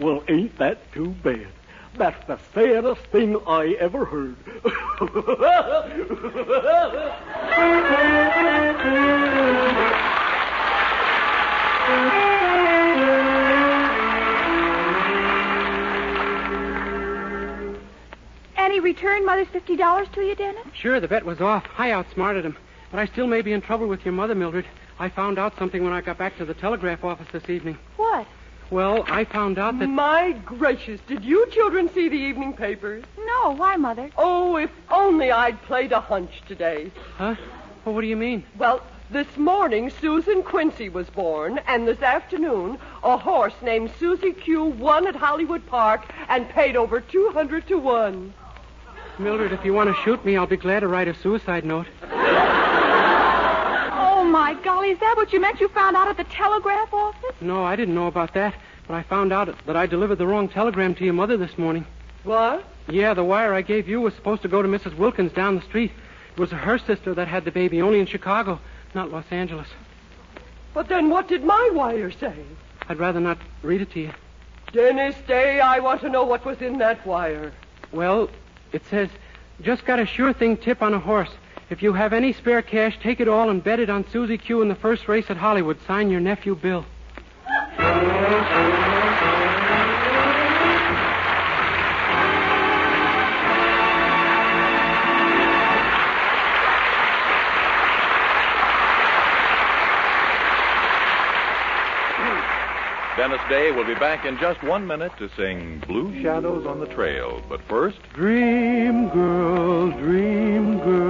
Well, 0.00 0.24
ain't 0.28 0.58
that 0.58 0.90
too 0.92 1.14
bad? 1.22 1.48
That's 1.94 2.26
the 2.26 2.38
saddest 2.54 3.02
thing 3.06 3.36
I 3.46 3.76
ever 3.78 4.04
heard. 4.04 4.36
And 18.56 18.82
return 18.82 19.24
Mother's 19.24 19.48
$50 19.48 20.12
to 20.12 20.20
you, 20.22 20.34
Dennis? 20.34 20.62
Sure, 20.74 20.98
the 20.98 21.08
bet 21.08 21.24
was 21.24 21.40
off. 21.40 21.64
I 21.78 21.90
outsmarted 21.90 22.44
him. 22.44 22.56
But 22.90 23.00
I 23.00 23.06
still 23.06 23.26
may 23.26 23.42
be 23.42 23.52
in 23.52 23.60
trouble 23.60 23.86
with 23.86 24.04
your 24.04 24.12
mother, 24.12 24.34
Mildred. 24.34 24.66
I 24.98 25.08
found 25.08 25.38
out 25.38 25.56
something 25.58 25.82
when 25.82 25.92
I 25.92 26.00
got 26.00 26.18
back 26.18 26.36
to 26.38 26.44
the 26.44 26.54
telegraph 26.54 27.04
office 27.04 27.28
this 27.32 27.48
evening. 27.48 27.78
What? 27.96 28.26
Well, 28.72 29.04
I 29.06 29.26
found 29.26 29.58
out 29.58 29.78
that. 29.80 29.86
My 29.86 30.32
gracious, 30.46 30.98
did 31.06 31.26
you 31.26 31.46
children 31.50 31.90
see 31.92 32.08
the 32.08 32.16
evening 32.16 32.54
papers? 32.54 33.04
No, 33.18 33.50
why, 33.54 33.76
Mother? 33.76 34.08
Oh, 34.16 34.56
if 34.56 34.70
only 34.90 35.30
I'd 35.30 35.60
played 35.64 35.92
a 35.92 36.00
hunch 36.00 36.40
today. 36.48 36.90
Huh? 37.18 37.36
Well, 37.84 37.94
what 37.94 38.00
do 38.00 38.06
you 38.06 38.16
mean? 38.16 38.44
Well, 38.56 38.82
this 39.10 39.36
morning 39.36 39.90
Susan 40.00 40.42
Quincy 40.42 40.88
was 40.88 41.10
born, 41.10 41.60
and 41.66 41.86
this 41.86 42.00
afternoon 42.00 42.78
a 43.04 43.18
horse 43.18 43.52
named 43.60 43.92
Susie 44.00 44.32
Q 44.32 44.64
won 44.64 45.06
at 45.06 45.16
Hollywood 45.16 45.66
Park 45.66 46.10
and 46.30 46.48
paid 46.48 46.74
over 46.74 46.98
200 46.98 47.68
to 47.68 47.76
1. 47.78 48.32
Mildred, 49.18 49.52
if 49.52 49.66
you 49.66 49.74
want 49.74 49.94
to 49.94 50.02
shoot 50.02 50.24
me, 50.24 50.38
I'll 50.38 50.46
be 50.46 50.56
glad 50.56 50.80
to 50.80 50.88
write 50.88 51.08
a 51.08 51.14
suicide 51.14 51.66
note. 51.66 51.88
My 54.32 54.54
golly, 54.64 54.88
is 54.88 54.98
that 55.00 55.14
what 55.18 55.30
you 55.34 55.40
meant 55.42 55.60
you 55.60 55.68
found 55.68 55.94
out 55.94 56.08
at 56.08 56.16
the 56.16 56.24
telegraph 56.24 56.90
office? 56.94 57.36
No, 57.42 57.62
I 57.64 57.76
didn't 57.76 57.94
know 57.94 58.06
about 58.06 58.32
that. 58.32 58.54
But 58.88 58.94
I 58.94 59.02
found 59.02 59.30
out 59.30 59.54
that 59.66 59.76
I 59.76 59.84
delivered 59.84 60.16
the 60.16 60.26
wrong 60.26 60.48
telegram 60.48 60.94
to 60.94 61.04
your 61.04 61.12
mother 61.12 61.36
this 61.36 61.58
morning. 61.58 61.84
What? 62.24 62.64
Yeah, 62.88 63.12
the 63.12 63.22
wire 63.22 63.52
I 63.52 63.60
gave 63.60 63.86
you 63.90 64.00
was 64.00 64.14
supposed 64.14 64.40
to 64.40 64.48
go 64.48 64.62
to 64.62 64.68
Mrs. 64.68 64.96
Wilkins 64.96 65.32
down 65.32 65.56
the 65.56 65.60
street. 65.60 65.92
It 66.34 66.40
was 66.40 66.50
her 66.50 66.78
sister 66.78 67.12
that 67.12 67.28
had 67.28 67.44
the 67.44 67.50
baby, 67.50 67.82
only 67.82 68.00
in 68.00 68.06
Chicago, 68.06 68.58
not 68.94 69.12
Los 69.12 69.26
Angeles. 69.30 69.68
But 70.72 70.88
then 70.88 71.10
what 71.10 71.28
did 71.28 71.44
my 71.44 71.70
wire 71.74 72.10
say? 72.10 72.34
I'd 72.88 72.98
rather 72.98 73.20
not 73.20 73.36
read 73.62 73.82
it 73.82 73.90
to 73.92 74.00
you. 74.00 74.12
Dennis 74.72 75.14
Day, 75.28 75.60
I 75.60 75.80
want 75.80 76.00
to 76.00 76.08
know 76.08 76.24
what 76.24 76.46
was 76.46 76.62
in 76.62 76.78
that 76.78 77.06
wire. 77.06 77.52
Well, 77.92 78.30
it 78.72 78.82
says, 78.88 79.10
just 79.60 79.84
got 79.84 80.00
a 80.00 80.06
sure 80.06 80.32
thing 80.32 80.56
tip 80.56 80.80
on 80.80 80.94
a 80.94 80.98
horse. 80.98 81.28
If 81.70 81.82
you 81.82 81.92
have 81.94 82.12
any 82.12 82.32
spare 82.32 82.62
cash, 82.62 82.98
take 83.02 83.20
it 83.20 83.28
all 83.28 83.48
and 83.48 83.64
bet 83.64 83.80
it 83.80 83.88
on 83.88 84.04
Susie 84.10 84.38
Q 84.38 84.62
in 84.62 84.68
the 84.68 84.74
first 84.74 85.08
race 85.08 85.26
at 85.30 85.36
Hollywood. 85.36 85.78
Sign 85.86 86.10
your 86.10 86.20
nephew, 86.20 86.54
Bill. 86.54 86.84
Dennis 103.14 103.40
Day 103.48 103.70
will 103.70 103.84
be 103.86 103.94
back 103.94 104.24
in 104.24 104.36
just 104.38 104.62
one 104.64 104.86
minute 104.86 105.12
to 105.18 105.28
sing 105.36 105.82
Blue 105.86 106.20
Shadows 106.22 106.66
on 106.66 106.80
the 106.80 106.86
Trail. 106.86 107.42
But 107.48 107.60
first, 107.68 107.98
Dream 108.14 109.10
girl, 109.10 109.90
dream 109.92 110.78
girl, 110.78 111.01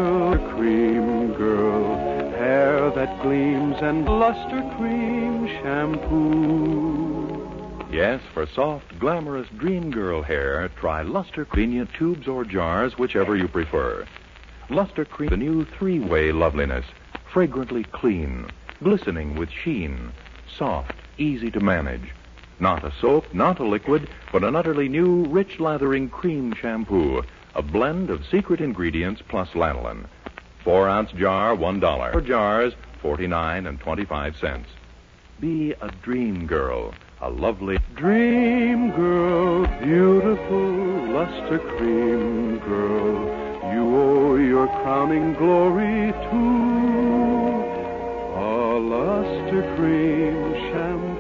cream 0.63 1.33
girl, 1.33 1.97
hair 2.39 2.89
that 2.95 3.21
gleams 3.21 3.77
and 3.81 4.05
luster 4.05 4.63
cream 4.77 5.49
shampoo. 5.49 7.37
yes, 7.91 8.21
for 8.33 8.47
soft, 8.47 8.97
glamorous 9.01 9.49
dream 9.59 9.91
girl 9.91 10.23
hair, 10.23 10.71
try 10.77 11.03
Luster 11.03 11.45
Convenient 11.45 11.93
tubes 11.95 12.29
or 12.29 12.45
jars, 12.45 12.97
whichever 12.97 13.35
you 13.35 13.49
prefer. 13.49 14.07
Luster 14.71 15.05
Cream, 15.05 15.31
the 15.31 15.37
new 15.37 15.65
three-way 15.65 16.31
loveliness, 16.31 16.87
fragrantly 17.33 17.83
clean, 17.83 18.47
glistening 18.85 19.35
with 19.35 19.51
sheen, 19.51 20.13
soft, 20.57 20.95
easy 21.19 21.51
to 21.51 21.59
manage. 21.59 22.09
Not 22.61 22.85
a 22.85 22.93
soap, 23.01 23.35
not 23.35 23.59
a 23.59 23.67
liquid, 23.67 24.09
but 24.31 24.45
an 24.45 24.55
utterly 24.55 24.89
new, 24.89 25.25
rich 25.25 25.59
lathering 25.59 26.09
cream 26.09 26.55
shampoo. 26.55 27.25
A 27.57 27.63
blend 27.63 28.11
of 28.11 28.25
secret 28.27 28.61
ingredients 28.61 29.23
plus 29.29 29.49
lanolin. 29.57 30.07
Four 30.65 30.89
ounce 30.89 31.11
jar, 31.13 31.55
one 31.55 31.81
dollar. 31.81 32.13
For 32.13 32.21
jars, 32.21 32.73
forty 33.01 33.27
nine 33.27 33.67
and 33.67 33.81
twenty 33.81 34.05
five 34.05 34.37
cents. 34.37 34.69
Be 35.41 35.73
a 35.81 35.91
dream 36.03 36.47
girl, 36.47 36.95
a 37.21 37.29
lovely 37.29 37.79
Dream 37.97 38.91
girl, 38.93 39.67
beautiful 39.83 41.13
luster 41.13 41.59
cream 41.59 42.59
girl, 42.59 43.73
you 43.75 43.97
owe 43.97 44.37
your 44.37 44.67
crowning 44.67 45.35
glory 45.35 46.13
to 46.13 46.39
a 48.35 48.79
luster 48.79 49.63
cream 49.77 50.55
shampoo. 50.73 51.13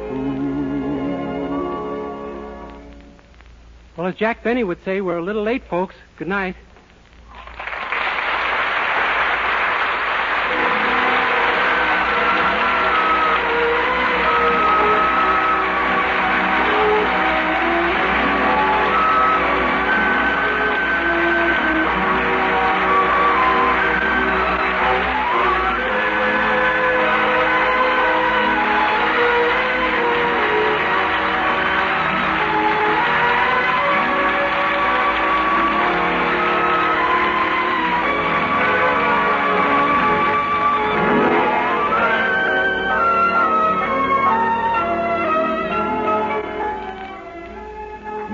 Well, 3.96 4.06
as 4.06 4.14
Jack 4.14 4.42
Benny 4.42 4.64
would 4.64 4.82
say, 4.84 5.00
we're 5.00 5.18
a 5.18 5.22
little 5.22 5.42
late, 5.42 5.64
folks. 5.68 5.94
Good 6.16 6.28
night. 6.28 6.56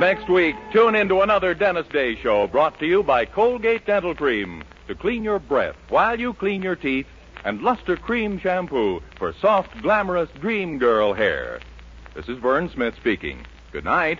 Next 0.09 0.31
week, 0.31 0.57
tune 0.73 0.95
into 0.95 1.21
another 1.21 1.53
Dennis 1.53 1.87
Day 1.89 2.17
show 2.17 2.47
brought 2.47 2.79
to 2.79 2.87
you 2.87 3.03
by 3.03 3.27
Colgate 3.27 3.85
Dental 3.85 4.15
Cream 4.15 4.65
to 4.87 4.95
clean 4.95 5.23
your 5.23 5.39
breath 5.39 5.77
while 5.91 6.19
you 6.19 6.33
clean 6.33 6.63
your 6.63 6.77
teeth 6.77 7.07
and 7.45 7.61
Luster 7.61 7.95
Cream 7.95 8.41
Shampoo 8.41 9.03
for 9.19 9.35
soft, 9.35 9.83
glamorous 9.83 10.31
dream 10.41 10.79
girl 10.79 11.13
hair. 11.13 11.61
This 12.15 12.27
is 12.27 12.39
Vern 12.39 12.71
Smith 12.71 12.95
speaking. 12.97 13.45
Good 13.71 13.85
night. 13.85 14.19